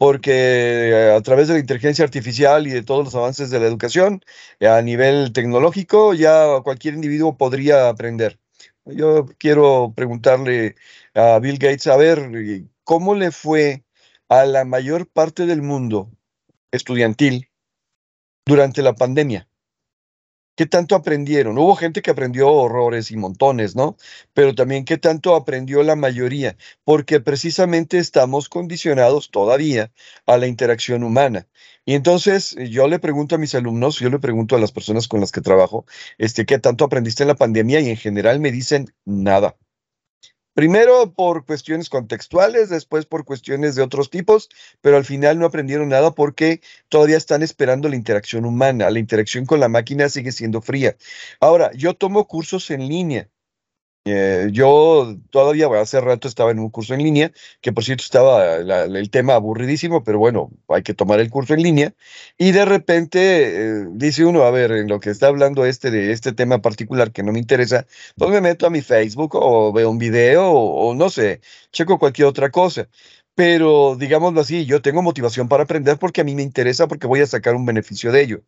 [0.01, 4.24] porque a través de la inteligencia artificial y de todos los avances de la educación
[4.59, 8.40] a nivel tecnológico, ya cualquier individuo podría aprender.
[8.86, 10.75] Yo quiero preguntarle
[11.13, 12.32] a Bill Gates, a ver,
[12.84, 13.86] ¿cómo le fue
[14.27, 16.11] a la mayor parte del mundo
[16.71, 17.49] estudiantil
[18.45, 19.47] durante la pandemia?
[20.56, 21.58] ¿Qué tanto aprendieron?
[21.58, 23.97] Hubo gente que aprendió horrores y montones, ¿no?
[24.34, 29.91] Pero también qué tanto aprendió la mayoría, porque precisamente estamos condicionados todavía
[30.26, 31.47] a la interacción humana.
[31.86, 35.20] Y entonces yo le pregunto a mis alumnos, yo le pregunto a las personas con
[35.22, 35.86] las que trabajo,
[36.18, 37.80] este, ¿qué tanto aprendiste en la pandemia?
[37.80, 39.56] Y en general me dicen nada.
[40.54, 44.49] Primero por cuestiones contextuales, después por cuestiones de otros tipos,
[44.82, 48.89] pero al final no aprendieron nada porque todavía están esperando la interacción humana.
[48.89, 50.97] La interacción con la máquina sigue siendo fría.
[51.39, 53.30] Ahora, yo tomo cursos en línea
[54.04, 57.32] Eh, yo todavía hace rato estaba en un curso en línea,
[57.62, 61.62] que por cierto estaba el tema aburridísimo, pero bueno, hay que tomar el curso en
[61.62, 61.93] línea.
[62.38, 66.12] Y de repente eh, dice uno, a ver, en lo que está hablando este de
[66.14, 67.86] este tema particular que no me interesa,
[68.18, 71.41] pues me meto a mi Facebook o veo un video o, o no sé,
[71.72, 72.89] checo cualquier otra cosa.
[73.36, 77.22] Pero digámoslo así, yo tengo motivación para aprender porque a mí me interesa, porque voy
[77.22, 78.41] a sacar un beneficio de ello.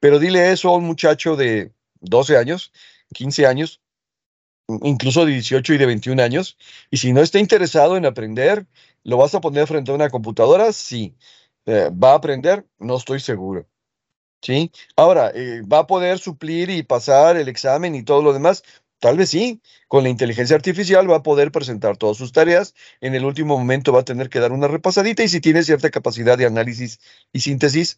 [0.00, 2.72] Pero dile eso a un muchacho de 12 años,
[3.14, 3.80] 15 años,
[4.82, 6.56] incluso de 18 y de 21 años,
[6.90, 8.66] y si no está interesado en aprender,
[9.04, 10.72] ¿lo vas a poner frente a una computadora?
[10.72, 11.16] Sí.
[11.66, 12.66] Eh, ¿Va a aprender?
[12.78, 13.66] No estoy seguro.
[14.42, 14.70] ¿Sí?
[14.96, 18.62] Ahora, eh, ¿va a poder suplir y pasar el examen y todo lo demás?
[19.00, 19.60] Tal vez sí.
[19.88, 22.74] Con la inteligencia artificial va a poder presentar todas sus tareas.
[23.00, 25.90] En el último momento va a tener que dar una repasadita y si tiene cierta
[25.90, 27.00] capacidad de análisis
[27.32, 27.96] y síntesis,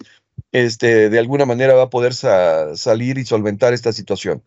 [0.52, 4.42] este, de alguna manera va a poder salir y solventar esta situación.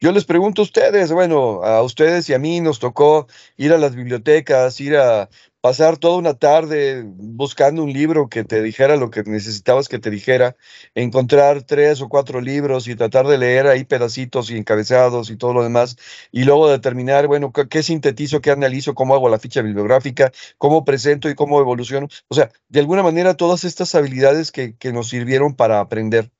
[0.00, 3.78] Yo les pregunto a ustedes, bueno, a ustedes y a mí nos tocó ir a
[3.78, 5.28] las bibliotecas, ir a
[5.62, 10.10] pasar toda una tarde buscando un libro que te dijera lo que necesitabas que te
[10.10, 10.56] dijera,
[10.96, 15.52] encontrar tres o cuatro libros y tratar de leer ahí pedacitos y encabezados y todo
[15.54, 15.96] lo demás,
[16.32, 21.30] y luego determinar, bueno, qué sintetizo, qué analizo, cómo hago la ficha bibliográfica, cómo presento
[21.30, 22.08] y cómo evoluciono.
[22.28, 26.32] O sea, de alguna manera todas estas habilidades que, que nos sirvieron para aprender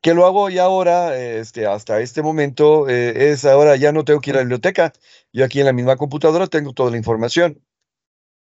[0.00, 4.20] que lo hago ya ahora, este, hasta este momento, eh, es ahora ya no tengo
[4.20, 4.92] que ir a la biblioteca.
[5.32, 7.62] Yo aquí en la misma computadora tengo toda la información.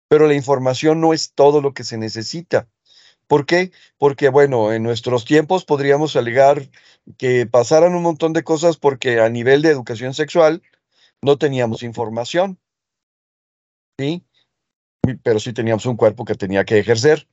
[0.09, 2.67] Pero la información no es todo lo que se necesita.
[3.27, 3.71] ¿Por qué?
[3.97, 6.69] Porque, bueno, en nuestros tiempos podríamos alegar
[7.17, 10.63] que pasaran un montón de cosas porque a nivel de educación sexual
[11.21, 12.59] no teníamos información.
[13.99, 14.23] ¿Sí?
[15.23, 17.27] Pero sí teníamos un cuerpo que tenía que ejercer.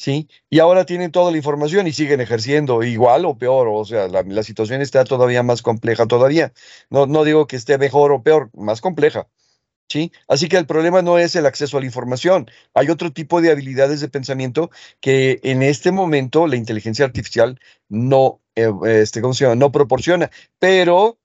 [0.00, 0.28] ¿Sí?
[0.48, 4.42] Y ahora tienen toda la información y siguen ejerciendo igual o peor, o sea, la,
[4.42, 6.54] situación está todavía más compleja todavía.
[6.88, 9.28] No, no digo que esté mejor o peor, más compleja.
[9.88, 10.12] ¿Sí?
[10.28, 12.50] Así que el problema no es el acceso a la información.
[12.74, 14.70] Hay otro tipo de habilidades de pensamiento
[15.00, 19.56] que en este momento la inteligencia artificial no, eh, este, ¿cómo se llama?
[19.56, 20.30] no proporciona.
[20.60, 21.18] Pero,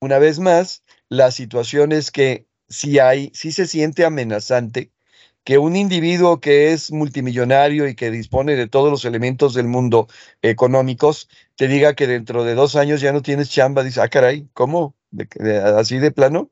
[0.00, 4.92] una vez más, la situación es que si hay, si se siente amenazante
[5.48, 10.06] que un individuo que es multimillonario y que dispone de todos los elementos del mundo
[10.42, 14.46] económicos te diga que dentro de dos años ya no tienes chamba, dice, ah, caray,
[14.52, 14.94] ¿cómo?
[15.74, 16.50] ¿Así de plano?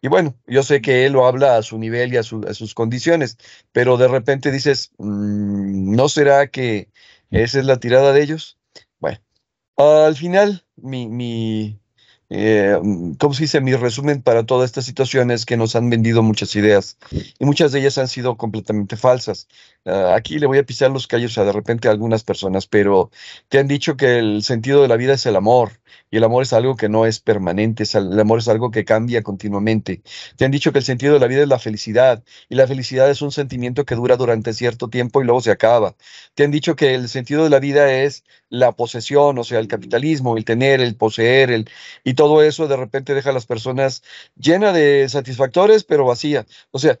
[0.00, 3.36] Y bueno, yo sé que él lo habla a su nivel y a, sus condiciones,
[3.70, 6.88] pero de repente dices, mm, ¿no será que
[7.30, 8.56] esa es la tirada de ellos?
[8.98, 9.18] Bueno,
[9.76, 11.78] al final, mi, mi,
[12.30, 12.78] eh,
[13.18, 13.60] ¿cómo se dice?
[13.60, 16.98] Mi resumen para toda esta situación es que nos han vendido muchas ideas
[17.38, 19.48] y muchas de ellas han sido completamente falsas.
[19.84, 23.10] Ah, aquí le voy a pisar los callos a de repente a algunas personas, pero
[23.48, 25.77] te han dicho que el sentido de la vida es el amor
[26.10, 29.22] y el amor es algo que no es permanente, el amor es algo que cambia
[29.22, 30.02] continuamente.
[30.36, 33.10] Te han dicho que el sentido de la vida es la felicidad y la felicidad
[33.10, 35.96] es un sentimiento que dura durante cierto tiempo y luego se acaba.
[36.34, 39.68] Te han dicho que el sentido de la vida es la posesión, o sea, el
[39.68, 41.70] capitalismo, el tener, el poseer, el,
[42.04, 44.02] y todo eso de repente deja a las personas
[44.36, 46.46] llenas de satisfactores, pero vacía.
[46.70, 46.98] O sea,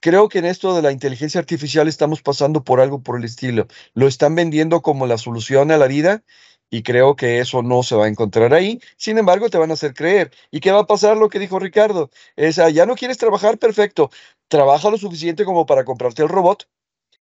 [0.00, 3.66] creo que en esto de la inteligencia artificial estamos pasando por algo por el estilo.
[3.94, 6.24] Lo están vendiendo como la solución a la vida
[6.70, 8.80] y creo que eso no se va a encontrar ahí.
[8.96, 10.32] Sin embargo, te van a hacer creer.
[10.50, 11.16] ¿Y qué va a pasar?
[11.16, 12.10] Lo que dijo Ricardo.
[12.36, 14.10] Es, ah, ya no quieres trabajar, perfecto.
[14.48, 16.68] Trabaja lo suficiente como para comprarte el robot.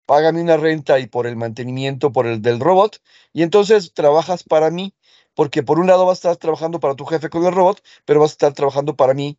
[0.05, 3.01] Págame una renta y por el mantenimiento por el del robot.
[3.33, 4.93] Y entonces trabajas para mí.
[5.35, 8.21] Porque por un lado vas a estar trabajando para tu jefe con el robot, pero
[8.21, 9.37] vas a estar trabajando para mí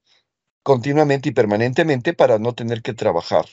[0.62, 3.47] continuamente y permanentemente para no tener que trabajar.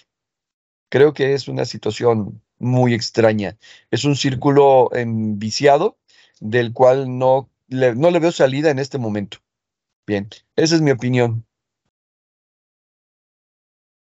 [0.90, 3.58] Creo que es una situación muy extraña.
[3.92, 5.98] Es un círculo enviciado
[6.44, 9.38] del cual no le, no le veo salida en este momento.
[10.06, 11.46] Bien, esa es mi opinión.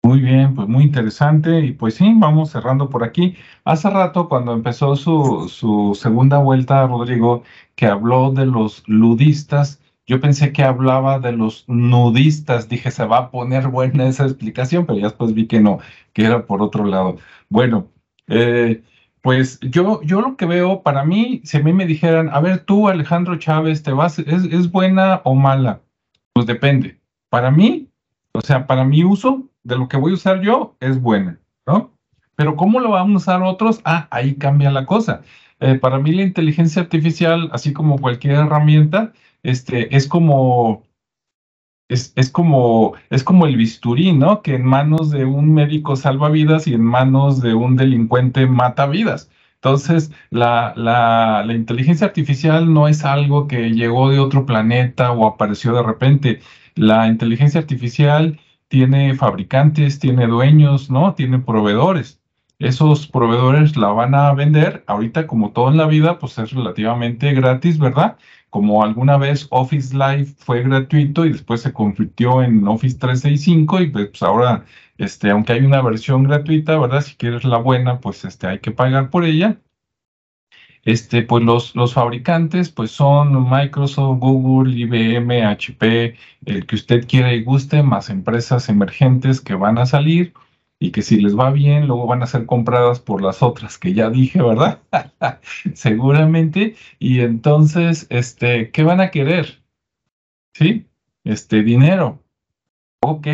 [0.02, 1.60] Muy bien, pues muy interesante.
[1.60, 3.36] Y pues sí, vamos cerrando por aquí.
[3.66, 7.44] Hace rato, cuando empezó su, su segunda vuelta, Rodrigo,
[7.76, 12.70] que habló de los ludistas, yo pensé que hablaba de los nudistas.
[12.70, 15.80] Dije, se va a poner buena esa explicación, pero ya después vi que no,
[16.14, 17.18] que era por otro lado.
[17.50, 17.90] Bueno,
[18.28, 18.82] eh,
[19.22, 22.60] pues yo, yo lo que veo, para mí, si a mí me dijeran, a ver,
[22.60, 25.82] tú, Alejandro Chávez, ¿te vas, es, es buena o mala?
[26.34, 27.00] Pues depende.
[27.30, 27.90] Para mí,
[28.34, 31.92] o sea, para mi uso de lo que voy a usar yo, es buena, ¿no?
[32.36, 33.82] Pero ¿cómo lo vamos a usar otros?
[33.84, 35.22] Ah, ahí cambia la cosa.
[35.60, 39.12] Eh, para mí la inteligencia artificial, así como cualquier herramienta,
[39.44, 40.84] este, es como
[41.90, 44.42] es, es, como, es como el bisturí, ¿no?
[44.42, 48.86] Que en manos de un médico salva vidas y en manos de un delincuente mata
[48.88, 49.30] vidas.
[49.56, 55.28] Entonces, la, la, la, inteligencia artificial no es algo que llegó de otro planeta o
[55.28, 56.40] apareció de repente.
[56.76, 61.14] la inteligencia artificial tiene fabricantes, tiene dueños, ¿no?
[61.16, 62.22] Tiene proveedores.
[62.60, 64.84] Esos proveedores la van a vender.
[64.88, 68.18] Ahorita, como todo en la vida, pues es relativamente gratis, ¿verdad?
[68.50, 73.90] Como alguna vez Office Live fue gratuito y después se convirtió en Office 365 y
[73.92, 74.66] pues ahora,
[74.98, 77.02] este, aunque hay una versión gratuita, ¿verdad?
[77.02, 79.60] Si quieres la buena, pues este, hay que pagar por ella.
[80.84, 87.34] Este, pues los, los fabricantes pues son Microsoft, Google, IBM, HP, el que usted quiera
[87.34, 90.34] y guste, más empresas emergentes que van a salir
[90.80, 93.94] y que si les va bien, luego van a ser compradas por las otras que
[93.94, 94.80] ya dije, ¿verdad?
[95.74, 96.76] Seguramente.
[97.00, 99.62] Y entonces, este, ¿qué van a querer?
[100.54, 100.88] ¿Sí?
[101.26, 102.24] Este, dinero.
[103.02, 103.28] Ok.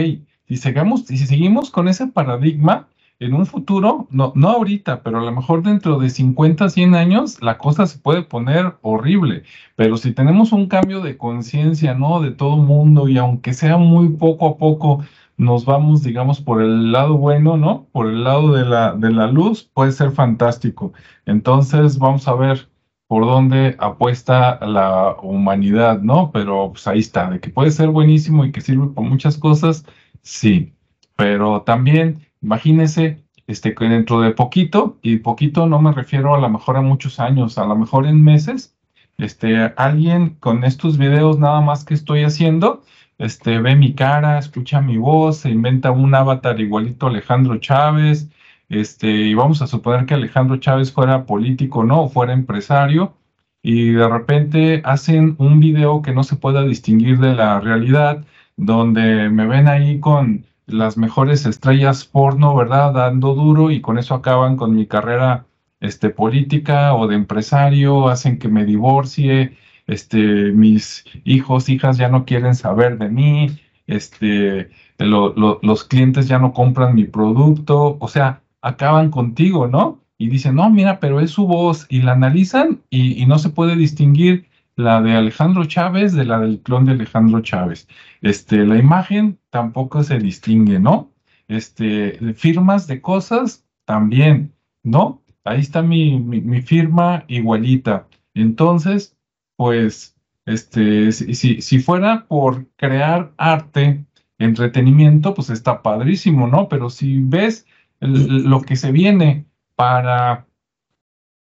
[0.48, 2.88] Si, sigamos, si seguimos con ese paradigma,
[3.20, 7.42] en un futuro, no, no ahorita, pero a lo mejor dentro de 50, 100 años,
[7.42, 9.44] la cosa se puede poner horrible.
[9.76, 12.22] Pero si tenemos un cambio de conciencia, ¿no?
[12.22, 15.06] De todo mundo y aunque sea muy poco a poco,
[15.38, 17.88] nos vamos, digamos, por el lado bueno, ¿no?
[17.92, 20.94] Por el lado de la, de la luz, puede ser fantástico.
[21.26, 22.70] Entonces, vamos a ver
[23.08, 26.32] por dónde apuesta la humanidad, ¿no?
[26.32, 29.86] Pero pues ahí está, de que puede ser buenísimo y que sirve para muchas cosas,
[30.22, 30.74] sí.
[31.16, 36.48] Pero también Imagínese este, que dentro de poquito, y poquito no me refiero a lo
[36.48, 38.76] mejor a muchos años, a lo mejor en meses,
[39.18, 42.84] este, alguien con estos videos nada más que estoy haciendo,
[43.18, 48.30] este, ve mi cara, escucha mi voz, se inventa un avatar igualito a Alejandro Chávez,
[48.70, 52.10] este, y vamos a suponer que Alejandro Chávez fuera político, ¿no?
[52.10, 53.16] Fuera empresario,
[53.62, 58.26] y de repente hacen un video que no se pueda distinguir de la realidad,
[58.58, 62.94] donde me ven ahí con las mejores estrellas porno, ¿verdad?
[62.94, 65.46] Dando duro y con eso acaban con mi carrera
[65.80, 69.58] este, política o de empresario, hacen que me divorcie,
[69.88, 76.54] este, mis hijos, hijas ya no quieren saber de mí, este, los clientes ya no
[76.54, 80.02] compran mi producto, o sea, acaban contigo, ¿no?
[80.18, 83.50] Y dicen, no, mira, pero es su voz, y la analizan y, y no se
[83.50, 87.88] puede distinguir la de Alejandro Chávez de la del clon de Alejandro Chávez.
[88.22, 91.12] Este, la imagen tampoco se distingue, ¿no?
[91.48, 95.22] Este, firmas de cosas también, ¿no?
[95.44, 98.08] Ahí está mi, mi, firma igualita.
[98.34, 99.15] Entonces,
[99.56, 104.06] pues, este, si, si fuera por crear arte,
[104.38, 106.68] entretenimiento, pues está padrísimo, ¿no?
[106.70, 107.66] Pero si ves
[108.00, 109.46] lo que se viene
[109.76, 110.46] para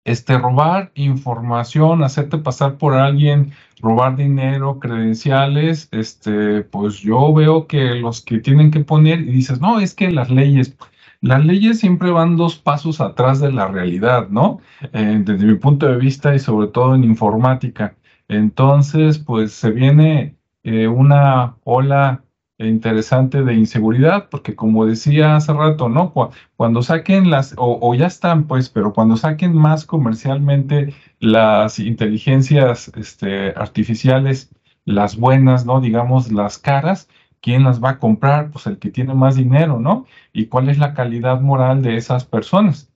[0.04, 3.52] este, robar información, hacerte pasar por alguien,
[3.82, 9.62] robar dinero, credenciales, este, pues yo veo que los que tienen que poner y dices,
[9.62, 10.76] no, es que las leyes,
[11.22, 14.60] las leyes siempre van dos pasos atrás de la realidad, ¿no?
[14.94, 17.96] Eh, desde mi punto de vista y sobre todo en informática.
[18.32, 22.24] Entonces, pues se viene eh, una ola
[22.58, 26.14] interesante de inseguridad, porque como decía hace rato, ¿no?
[26.56, 33.50] Cuando saquen las, o, ya están, pues, pero cuando saquen más comercialmente las inteligencias este,
[33.50, 34.50] artificiales,
[34.86, 35.82] las buenas, ¿no?
[35.82, 37.10] Digamos, las caras,
[37.42, 38.50] ¿quién las va a comprar?
[38.52, 40.06] Pues el que tiene más dinero, ¿no?
[40.32, 42.90] ¿Y cuál es la calidad moral de esas personas?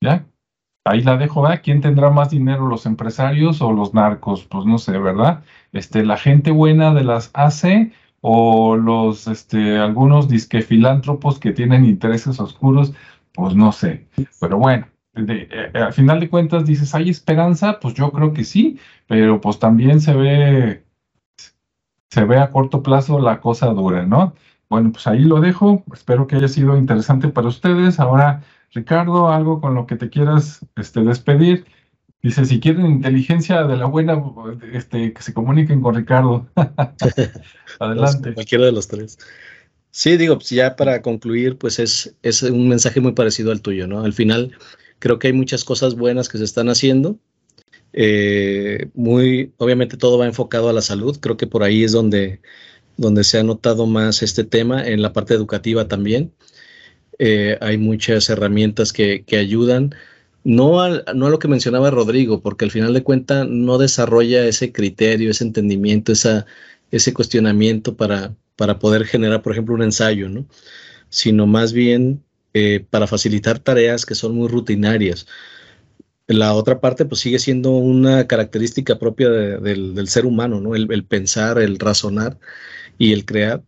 [0.00, 0.24] ¿Ya?
[0.86, 1.62] Ahí la dejo, ¿verdad?
[1.64, 4.44] ¿Quién tendrá más dinero, los empresarios o los narcos?
[4.44, 5.42] Pues no sé, ¿verdad?
[5.72, 11.86] Este, la gente buena de las AC o los, este, algunos disque filántropos que tienen
[11.86, 12.92] intereses oscuros,
[13.32, 14.06] pues no sé.
[14.40, 17.80] Pero bueno, eh, al final de cuentas dices, ¿hay esperanza?
[17.80, 20.84] Pues yo creo que sí, pero pues también se ve,
[22.10, 24.34] se ve a corto plazo la cosa dura, ¿no?
[24.68, 25.84] Bueno, pues ahí lo dejo.
[25.92, 28.00] Espero que haya sido interesante para ustedes.
[28.00, 28.42] Ahora,
[28.74, 31.64] Ricardo, algo con lo que te quieras este, despedir.
[32.22, 34.20] Dice, si quieren inteligencia de la buena,
[34.72, 36.46] este, que se comuniquen con Ricardo.
[37.78, 38.34] Adelante.
[38.34, 39.18] cualquiera de los tres.
[39.90, 43.86] Sí, digo, pues ya para concluir, pues es, es un mensaje muy parecido al tuyo,
[43.86, 44.02] ¿no?
[44.02, 44.52] Al final,
[44.98, 47.18] creo que hay muchas cosas buenas que se están haciendo.
[47.92, 51.16] Eh, muy, obviamente todo va enfocado a la salud.
[51.20, 52.40] Creo que por ahí es donde,
[52.96, 56.32] donde se ha notado más este tema, en la parte educativa también.
[57.18, 59.94] Eh, hay muchas herramientas que, ayudan
[60.44, 65.30] no, a lo que mencionaba Rodrigo, porque al final de cuentas no desarrolla ese criterio,
[65.30, 66.46] ese entendimiento, esa,
[66.90, 70.46] ese cuestionamiento para, para poder generar, por ejemplo, un ensayo, ¿no?
[71.08, 72.22] Sino más bien
[72.54, 75.26] eh, para facilitar tareas que son muy rutinarias.
[76.26, 80.74] La otra parte, pues sigue siendo una característica propia del, ser humano, ¿no?
[80.74, 82.38] El, pensar, el razonar
[82.98, 83.62] y el crear.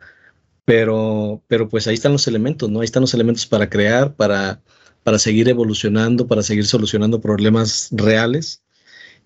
[0.67, 2.81] Pero, pero pues ahí están los elementos, ¿no?
[2.81, 4.61] Ahí están los elementos para crear, para
[5.07, 8.64] para seguir evolucionando, para seguir solucionando problemas reales.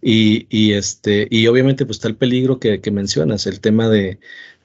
[0.03, 4.19] Y, este, y obviamente pues está el peligro que, mencionas, el tema de,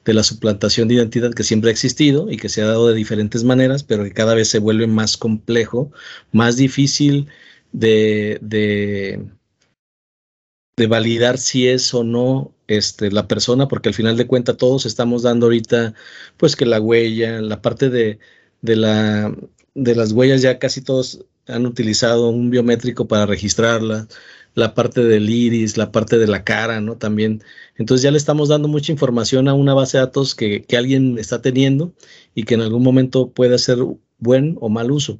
[0.04, 2.94] de la suplantación de identidad que siempre ha existido y que se ha dado de
[2.94, 5.90] diferentes maneras, pero que cada vez se vuelve más complejo,
[6.32, 7.28] más difícil
[7.72, 9.24] de, de,
[10.86, 15.22] validar si es o no este, la persona, porque al final de cuentas todos estamos
[15.22, 15.94] dando ahorita,
[16.36, 18.18] pues que la huella, la parte de,
[18.62, 19.34] de, la,
[19.74, 24.08] de las huellas ya casi todos han utilizado un biométrico para registrarla,
[24.54, 26.96] la parte del iris, la parte de la cara, ¿no?
[26.96, 27.42] También.
[27.76, 31.42] Entonces ya le estamos dando mucha información a una base de datos que, alguien está
[31.42, 31.92] teniendo
[32.34, 33.78] y que en algún momento puede hacer
[34.18, 35.18] buen o mal uso.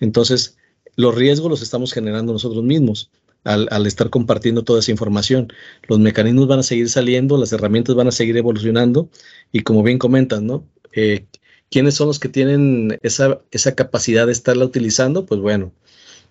[0.00, 0.56] Entonces,
[0.96, 3.10] los riesgos los estamos generando nosotros mismos
[3.44, 5.52] al, estar compartiendo toda esa información.
[5.88, 9.10] Los mecanismos van a seguir saliendo, las herramientas van a seguir evolucionando
[9.52, 10.66] y como bien comentan, ¿no?
[10.92, 11.26] Eh,
[11.70, 15.26] ¿Quiénes son los que tienen esa, esa capacidad de estarla utilizando?
[15.26, 15.72] Pues bueno,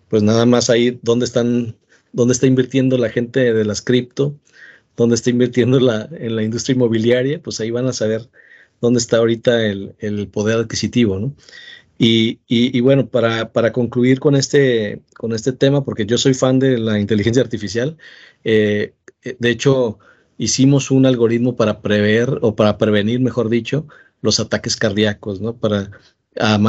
[0.10, 1.76] pues nada más ahí donde están
[2.12, 4.36] dónde está invirtiendo la gente de las cripto,
[4.98, 8.30] dónde está invirtiendo la, en la industria inmobiliaria, pues ahí van a saber
[8.82, 11.34] dónde está ahorita el, poder adquisitivo, ¿no?
[12.02, 16.78] Y, bueno, para, para, concluir con este, con este tema, porque yo soy fan de
[16.78, 17.98] la inteligencia artificial,
[18.46, 18.94] eh,
[19.24, 20.00] eh, de hecho,
[20.38, 23.86] hicimos un algoritmo para prever o para prevenir, mejor dicho,
[24.22, 25.58] los ataques cardíacos, ¿no?
[25.58, 25.92] Para,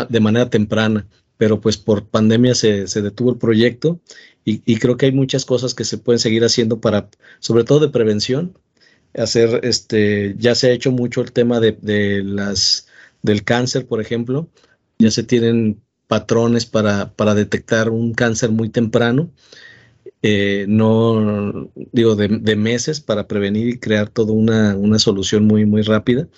[0.08, 1.06] de manera temprana,
[1.36, 4.00] pero pues por pandemia se, se detuvo el proyecto
[4.44, 7.08] y, creo que hay muchas cosas que se pueden seguir haciendo para,
[7.38, 8.58] sobre todo de prevención,
[9.14, 12.88] hacer, este, ya se ha hecho mucho el tema de, las,
[13.22, 14.48] del cáncer, por ejemplo,
[15.00, 19.30] ya se tienen patrones para, para detectar un cáncer muy temprano,
[20.22, 25.82] eh, no digo de, meses para prevenir y crear toda una, una solución muy, muy
[25.82, 26.28] rápida.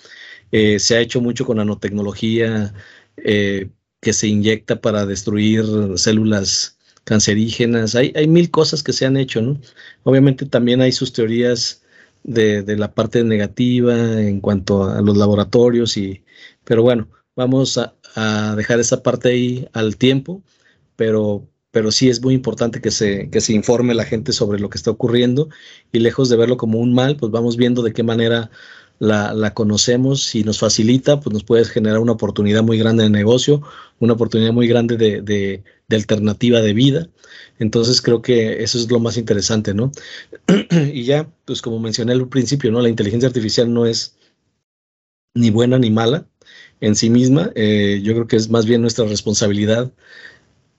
[0.51, 2.73] Eh, se ha hecho mucho con nanotecnología
[3.17, 3.69] eh,
[4.01, 5.65] que se inyecta para destruir
[5.97, 9.59] células cancerígenas, hay, hay mil cosas que se han hecho, ¿no?
[10.03, 11.83] Obviamente también hay sus teorías
[12.23, 16.23] de, la parte negativa en cuanto a los laboratorios, y,
[16.63, 17.95] pero bueno, vamos a,
[18.55, 20.43] dejar esa parte ahí al tiempo,
[20.95, 24.69] pero, pero sí es muy importante que se, que se informe la gente sobre lo
[24.69, 25.49] que está ocurriendo
[25.91, 28.51] y lejos de verlo como un mal, pues vamos viendo de qué manera
[28.99, 33.61] la, conocemos y nos facilita, pues nos puede generar una oportunidad muy grande de negocio,
[33.99, 37.09] una oportunidad muy grande de, alternativa de vida.
[37.59, 39.91] Entonces creo que eso es lo más interesante, ¿no?
[40.93, 42.81] y ya, pues como mencioné al principio, ¿no?
[42.81, 44.15] La inteligencia artificial no es
[45.35, 46.27] ni buena ni mala
[46.83, 47.51] en sí misma.
[47.55, 49.91] Eh, yo creo que es más bien nuestra responsabilidad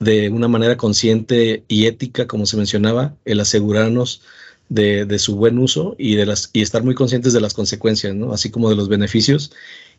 [0.00, 4.20] de una manera consciente y ética, como se mencionaba, el asegurarnos
[4.68, 8.50] de, su buen uso y, de las, y estar muy conscientes de las consecuencias, así
[8.50, 9.52] como de los beneficios,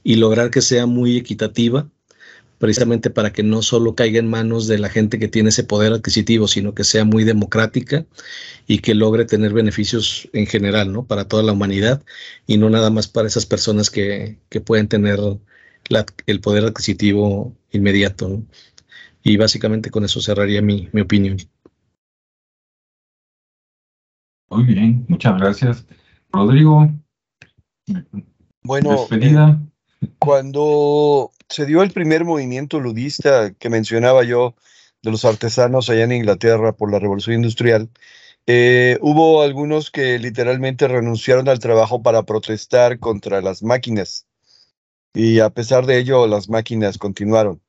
[0.03, 1.89] y lograr que sea muy equitativa,
[2.60, 5.91] precisamente para que no solo caiga en manos de la gente que tiene ese poder
[5.93, 8.06] adquisitivo, sino que sea muy democrática
[8.68, 11.06] y que logre tener beneficios en general, ¿no?
[11.06, 12.03] Para toda la humanidad
[12.45, 15.20] y no nada más para esas personas que, que pueden tener
[16.26, 18.44] el poder adquisitivo inmediato.
[19.24, 21.38] Y básicamente con eso cerraría mi, mi opinión.
[24.50, 25.86] Muy bien, muchas gracias.
[26.32, 26.90] Rodrigo.
[28.64, 29.60] Bueno, despedida.
[30.20, 34.56] cuando se dio el primer movimiento ludista que mencionaba yo
[35.02, 37.90] de los artesanos allá en Inglaterra por la revolución industrial,
[38.48, 44.28] eh, hubo algunos que literalmente renunciaron al trabajo para protestar contra las máquinas.
[45.16, 47.61] Y a pesar de ello, las máquinas continuaron.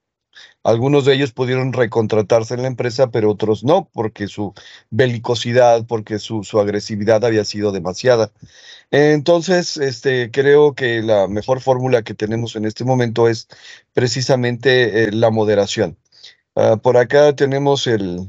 [0.65, 4.53] Algunos de ellos pudieron recontratarse en la empresa, pero otros no, porque su
[4.91, 8.33] belicosidad, porque su, agresividad había sido demasiada.
[8.91, 13.49] Entonces, este, creo que la mejor fórmula que tenemos en este momento es
[13.95, 15.97] precisamente eh, la moderación.
[16.57, 18.29] Ah, por acá tenemos el,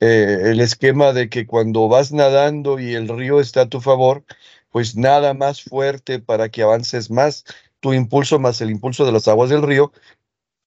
[0.00, 4.24] eh, el esquema de que cuando vas nadando y el río está a tu favor,
[4.70, 7.44] pues nada más fuerte para que avances más
[7.80, 9.92] tu impulso más el impulso de las aguas del río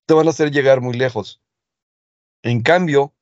[0.05, 1.41] te van a hacer llegar muy lejos.
[2.41, 3.13] En cambio,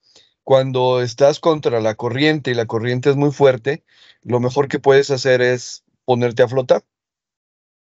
[0.43, 3.83] cuando estás contra la corriente y la corriente es muy fuerte,
[4.23, 6.83] lo mejor que puedes hacer es ponerte a flotar.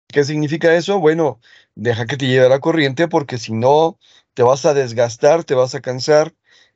[0.08, 1.00] ¿Qué significa eso?
[1.00, 1.40] Bueno,
[1.76, 4.00] deja que te lleve la corriente porque si no,
[4.34, 6.34] te vas a desgastar, te vas a cansar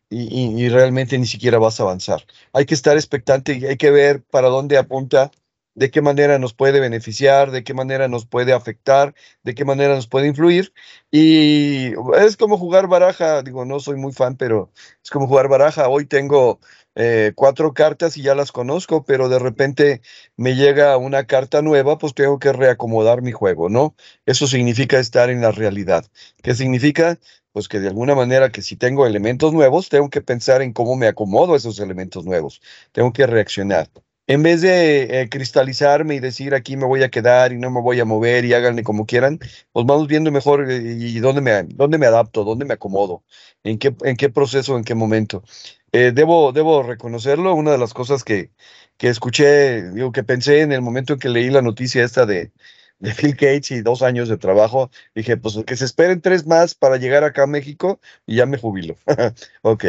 [0.09, 2.25] y, y, realmente ni siquiera vas a avanzar.
[2.51, 5.31] Hay que estar expectante y hay que ver para dónde apunta
[5.75, 9.13] de qué manera nos puede beneficiar, de qué manera nos puede afectar,
[9.43, 10.73] de qué manera nos puede influir.
[11.11, 14.71] Y es como jugar baraja, digo, no soy muy fan, pero
[15.03, 15.87] es como jugar baraja.
[15.89, 16.59] Hoy tengo
[16.95, 20.01] eh, cuatro cartas y ya las conozco, pero de repente
[20.35, 23.95] me llega una carta nueva, pues tengo que reacomodar mi juego, ¿no?
[24.25, 26.05] Eso significa estar en la realidad.
[26.43, 27.19] ¿Qué significa?
[27.53, 30.95] Pues que de alguna manera que si tengo elementos nuevos, tengo que pensar en cómo
[30.95, 32.61] me acomodo a esos elementos nuevos.
[32.91, 33.89] Tengo que reaccionar.
[34.27, 37.81] En vez de eh, cristalizarme y decir aquí me voy a quedar y no me
[37.81, 39.39] voy a mover y háganle como quieran,
[39.71, 43.23] pues vamos viendo mejor eh, y dónde me, dónde me adapto, dónde me acomodo,
[43.63, 45.43] en qué, en qué proceso, en qué momento.
[45.91, 48.51] Eh, debo, debo reconocerlo, una de las cosas que,
[48.97, 52.51] que escuché, digo, que pensé en el momento en que leí la noticia esta de,
[52.99, 56.75] de Phil Gates y dos años de trabajo, dije, pues que se esperen tres más
[56.75, 58.95] para llegar acá a México y ya me jubilo.
[59.63, 59.85] ok,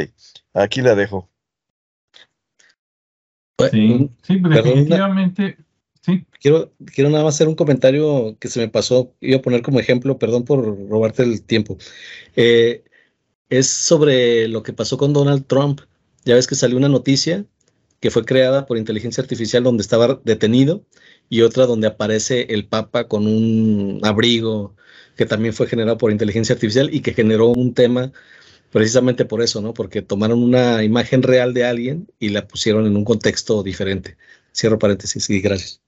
[0.55, 1.32] aquí la dejo.
[3.71, 5.57] Sí, sí, definitivamente.
[6.01, 6.27] Sí.
[6.41, 9.79] Quiero, quiero nada más hacer un comentario que se me pasó, iba a poner como
[9.79, 11.79] ejemplo, perdón por robarte el tiempo.
[12.35, 12.83] Eh,
[13.49, 15.83] es sobre lo que pasó con Donald Trump.
[16.25, 17.45] Ya ves que salió una noticia
[18.01, 20.85] que fue creada por inteligencia artificial donde estaba detenido
[21.29, 24.75] y otra donde aparece el Papa con un abrigo
[25.17, 28.13] que también fue generado por inteligencia artificial y que generó un tema
[28.73, 29.75] precisamente por eso, ¿no?
[29.75, 34.16] Porque tomaron una imagen real de alguien y la pusieron en un contexto diferente.
[34.53, 35.81] Cierro paréntesis y gracias.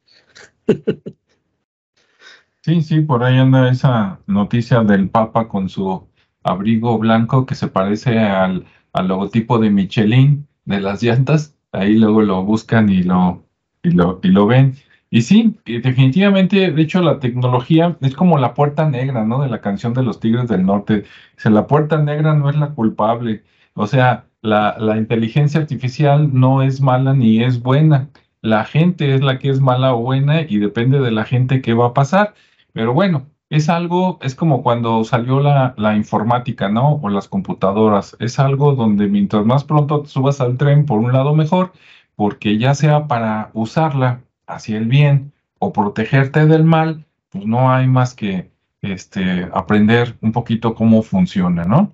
[2.63, 6.09] Sí, sí, por ahí anda esa noticia del Papa con su
[6.43, 11.55] abrigo blanco que se parece al, al logotipo de Michelin de las llantas.
[11.73, 13.45] Ahí luego lo buscan y lo,
[13.83, 14.77] y lo, y lo ven.
[15.15, 19.41] Y sí, definitivamente, de hecho, la tecnología es como la puerta negra, ¿no?
[19.43, 21.05] De la canción de los Tigres del Norte.
[21.47, 23.45] O la puerta negra no es la culpable.
[23.75, 28.11] O sea, la, la inteligencia artificial no es mala ni es buena.
[28.41, 31.75] La gente es la que es mala o buena y depende de la gente qué
[31.75, 32.35] va a pasar.
[32.73, 36.95] Pero bueno, es algo, es como cuando salió la, la, informática, ¿no?
[36.97, 38.17] O las computadoras.
[38.19, 41.73] Es algo donde mientras más pronto te subas al tren, por un lado mejor,
[42.17, 47.87] porque ya sea para usarla hacia el bien o protegerte del mal, pues no hay
[47.87, 48.51] más que
[48.83, 51.93] este, aprender un poquito cómo funciona, ¿no?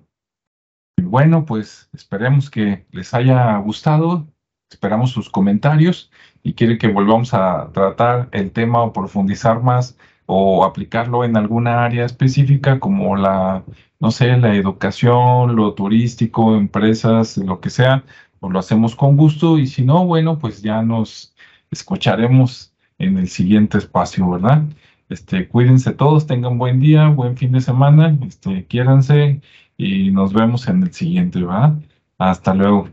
[0.97, 4.27] Y bueno, pues esperemos que les haya gustado,
[4.69, 6.11] esperamos sus comentarios
[6.43, 11.83] y quiere que volvamos a tratar el tema o profundizar más o aplicarlo en alguna
[11.83, 13.63] área específica como la,
[13.99, 18.03] no sé, la educación, lo turístico, empresas, lo que sea,
[18.39, 21.30] pues lo hacemos con gusto y si no, bueno, pues ya nos
[21.71, 24.63] escucharemos en el siguiente espacio, ¿verdad?
[25.09, 29.41] Este, cuídense todos, tengan buen día, buen fin de semana, este, quiéranse
[29.77, 31.73] y nos vemos en el siguiente, ¿verdad?
[32.17, 32.89] Hasta luego.